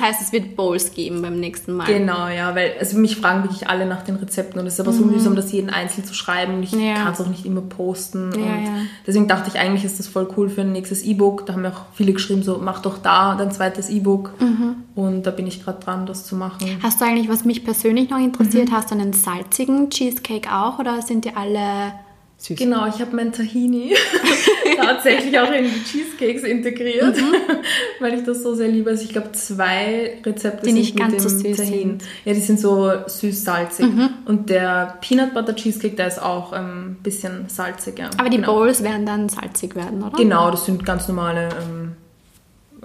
Das 0.00 0.08
heißt, 0.08 0.22
es 0.22 0.32
wird 0.32 0.56
Bowls 0.56 0.94
geben 0.94 1.20
beim 1.20 1.38
nächsten 1.38 1.74
Mal. 1.74 1.86
Genau, 1.86 2.28
ja, 2.28 2.54
weil 2.54 2.72
also 2.78 2.96
mich 2.96 3.16
fragen 3.16 3.42
wirklich 3.42 3.68
alle 3.68 3.86
nach 3.86 4.02
den 4.02 4.16
Rezepten 4.16 4.58
und 4.60 4.66
es 4.66 4.74
ist 4.74 4.80
aber 4.80 4.92
mhm. 4.92 4.98
so 4.98 5.04
mühsam, 5.04 5.36
das 5.36 5.52
jeden 5.52 5.70
einzeln 5.70 6.04
zu 6.04 6.14
schreiben 6.14 6.54
und 6.54 6.62
ich 6.62 6.72
ja. 6.72 6.94
kann 6.94 7.12
es 7.12 7.20
auch 7.20 7.26
nicht 7.26 7.44
immer 7.44 7.60
posten. 7.60 8.32
Ja, 8.32 8.38
und 8.38 8.64
ja. 8.64 8.72
deswegen 9.06 9.28
dachte 9.28 9.50
ich, 9.52 9.60
eigentlich 9.60 9.84
ist 9.84 9.98
das 9.98 10.08
voll 10.08 10.28
cool 10.36 10.48
für 10.48 10.62
ein 10.62 10.72
nächstes 10.72 11.02
E-Book. 11.02 11.44
Da 11.46 11.52
haben 11.52 11.62
mir 11.62 11.68
auch 11.68 11.84
viele 11.92 12.12
geschrieben, 12.12 12.42
so 12.42 12.58
mach 12.62 12.80
doch 12.80 12.98
da 12.98 13.34
dein 13.34 13.52
zweites 13.52 13.90
E-Book. 13.90 14.32
Mhm. 14.40 14.76
Und 14.94 15.24
da 15.24 15.30
bin 15.30 15.46
ich 15.46 15.62
gerade 15.62 15.82
dran, 15.84 16.06
das 16.06 16.24
zu 16.24 16.34
machen. 16.34 16.78
Hast 16.82 17.00
du 17.00 17.04
eigentlich, 17.04 17.28
was 17.28 17.44
mich 17.44 17.64
persönlich 17.64 18.08
noch 18.10 18.18
interessiert, 18.18 18.70
mhm. 18.70 18.74
hast 18.74 18.90
du 18.90 18.94
einen 18.94 19.12
salzigen 19.12 19.90
Cheesecake 19.90 20.50
auch 20.50 20.78
oder 20.78 21.02
sind 21.02 21.24
die 21.24 21.36
alle 21.36 21.92
Süß. 22.40 22.58
Genau, 22.58 22.86
ich 22.86 22.98
habe 23.02 23.14
mein 23.14 23.32
Tahini 23.32 23.94
tatsächlich 24.78 25.38
auch 25.38 25.52
in 25.52 25.64
die 25.64 25.84
Cheesecakes 25.84 26.42
integriert, 26.42 27.14
mhm. 27.14 27.34
weil 28.00 28.14
ich 28.14 28.24
das 28.24 28.42
so 28.42 28.54
sehr 28.54 28.68
liebe. 28.68 28.88
Also 28.88 29.04
ich 29.04 29.10
glaube, 29.10 29.32
zwei 29.32 30.18
Rezepte 30.24 30.62
die 30.62 30.72
sind 30.72 30.80
nicht 30.80 30.96
ganz 30.96 31.12
mit 31.12 31.22
dem 31.22 31.28
so 31.28 31.38
süß 31.38 31.56
Tahin. 31.58 31.98
Ja, 32.24 32.32
die 32.32 32.40
sind 32.40 32.58
so 32.58 32.90
süß-salzig. 33.06 33.86
Mhm. 33.86 34.08
Und 34.24 34.48
der 34.48 34.96
Peanut 35.02 35.34
Butter 35.34 35.54
Cheesecake, 35.54 35.96
der 35.96 36.06
ist 36.06 36.22
auch 36.22 36.52
ein 36.52 36.64
ähm, 36.64 36.96
bisschen 37.02 37.44
salziger. 37.48 38.08
Aber 38.16 38.30
die 38.30 38.36
genau. 38.36 38.54
Bowls 38.54 38.82
werden 38.82 39.04
dann 39.04 39.28
salzig 39.28 39.76
werden, 39.76 40.02
oder? 40.02 40.16
Genau, 40.16 40.50
das 40.50 40.64
sind 40.64 40.86
ganz 40.86 41.08
normale 41.08 41.50
ähm, 41.60 41.89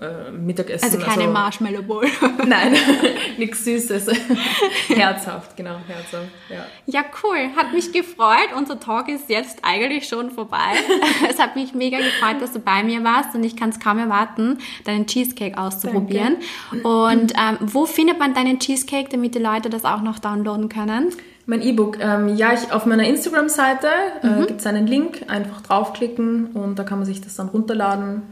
äh, 0.01 0.31
Mittagessen. 0.31 0.85
Also 0.85 0.97
keine 0.97 1.23
also, 1.23 1.33
Marshmallow 1.33 1.81
Bowl. 1.81 2.05
Nein, 2.47 2.75
nichts 3.37 3.63
Süßes. 3.63 4.07
herzhaft, 4.89 5.55
genau, 5.55 5.77
herzhaft. 5.87 6.29
Ja. 6.49 6.65
ja, 6.85 7.05
cool. 7.23 7.49
Hat 7.55 7.73
mich 7.73 7.91
gefreut. 7.91 8.49
Unser 8.57 8.79
Talk 8.79 9.09
ist 9.09 9.29
jetzt 9.29 9.59
eigentlich 9.63 10.07
schon 10.07 10.31
vorbei. 10.31 10.73
es 11.29 11.39
hat 11.39 11.55
mich 11.55 11.73
mega 11.73 11.97
gefreut, 11.97 12.41
dass 12.41 12.53
du 12.53 12.59
bei 12.59 12.83
mir 12.83 13.03
warst 13.03 13.35
und 13.35 13.43
ich 13.43 13.55
kann 13.55 13.69
es 13.69 13.79
kaum 13.79 13.97
erwarten, 13.97 14.57
deinen 14.83 15.07
Cheesecake 15.07 15.57
auszuprobieren. 15.57 16.37
Danke. 16.71 16.87
Und 16.87 17.33
ähm, 17.33 17.57
wo 17.61 17.85
findet 17.85 18.19
man 18.19 18.33
deinen 18.33 18.59
Cheesecake, 18.59 19.09
damit 19.09 19.35
die 19.35 19.39
Leute 19.39 19.69
das 19.69 19.85
auch 19.85 20.01
noch 20.01 20.19
downloaden 20.19 20.69
können? 20.69 21.13
Mein 21.47 21.61
E-Book, 21.61 21.99
ähm, 21.99 22.35
ja, 22.35 22.53
ich, 22.53 22.71
auf 22.71 22.87
meiner 22.87 23.07
Instagram-Seite 23.07 23.87
äh, 24.23 24.27
mhm. 24.27 24.47
gibt 24.47 24.59
es 24.61 24.65
einen 24.65 24.87
Link, 24.87 25.25
einfach 25.27 25.61
draufklicken 25.61 26.47
und 26.47 26.79
da 26.79 26.83
kann 26.83 26.97
man 26.97 27.05
sich 27.05 27.21
das 27.21 27.35
dann 27.35 27.49
runterladen 27.49 28.23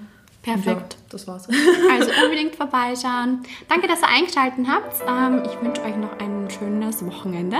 Perfekt. 0.43 0.93
Ja, 0.93 0.99
das 1.09 1.27
war's. 1.27 1.47
also 1.47 2.11
unbedingt 2.23 2.55
vorbeischauen. 2.55 3.43
Danke, 3.69 3.87
dass 3.87 4.01
ihr 4.01 4.09
eingeschaltet 4.09 4.67
habt. 4.67 5.01
Ähm, 5.07 5.41
ich 5.45 5.61
wünsche 5.61 5.81
euch 5.81 5.95
noch 5.95 6.19
ein 6.19 6.49
schönes 6.49 7.03
Wochenende. 7.05 7.57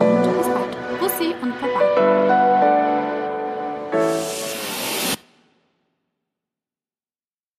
Und 0.00 0.36
bis 0.36 0.48
bald. 0.48 1.00
Bussi 1.00 1.34
und 1.40 1.58
Baba. 1.60 1.87